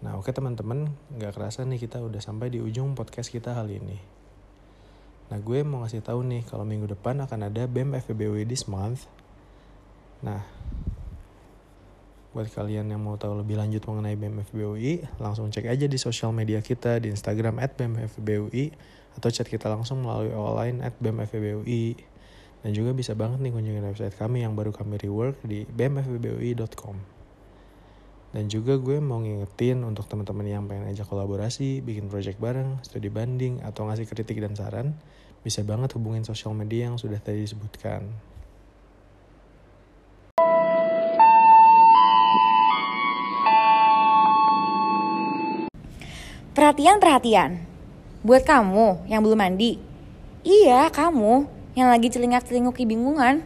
[0.00, 3.98] Nah, oke teman-teman, nggak kerasa nih kita udah sampai di ujung podcast kita kali ini.
[5.28, 9.10] Nah, gue mau ngasih tahu nih kalau minggu depan akan ada BEM FEBW this month
[10.22, 10.44] Nah,
[12.34, 16.58] buat kalian yang mau tahu lebih lanjut mengenai BMFBUI, langsung cek aja di sosial media
[16.62, 18.74] kita di Instagram at BMFBUI
[19.14, 22.14] atau chat kita langsung melalui online at BMFBUI.
[22.64, 26.96] Dan juga bisa banget nih kunjungin website kami yang baru kami rework di bmfbui.com.
[28.34, 33.06] Dan juga gue mau ngingetin untuk teman-teman yang pengen ajak kolaborasi, bikin project bareng, studi
[33.06, 34.96] banding, atau ngasih kritik dan saran,
[35.46, 38.33] bisa banget hubungin sosial media yang sudah tadi disebutkan.
[46.54, 47.66] Perhatian, perhatian.
[48.22, 49.74] Buat kamu yang belum mandi.
[50.46, 53.42] Iya, kamu yang lagi celingak-celinguk kebingungan.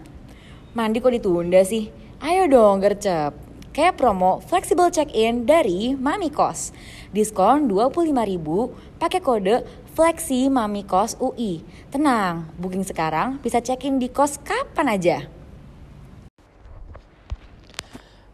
[0.77, 1.89] Mandi kok ditunda sih?
[2.21, 3.33] Ayo dong gercep.
[3.73, 6.77] Kayak promo flexible check-in dari Mami Kos.
[7.09, 8.13] Diskon 25.000
[9.01, 9.65] pakai kode
[9.97, 11.65] Flexi Mami Kos UI.
[11.89, 15.38] Tenang, booking sekarang bisa check-in di kos kapan aja.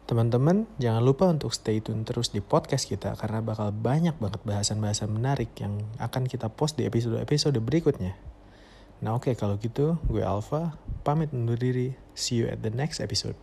[0.05, 5.09] Teman-teman, jangan lupa untuk stay tune terus di podcast kita karena bakal banyak banget bahasan-bahasan
[5.09, 8.13] menarik yang akan kita post di episode-episode berikutnya.
[9.01, 10.77] Nah oke okay, kalau gitu, gue Alfa,
[11.09, 11.97] pamit undur diri.
[12.13, 13.37] See you at the next episode.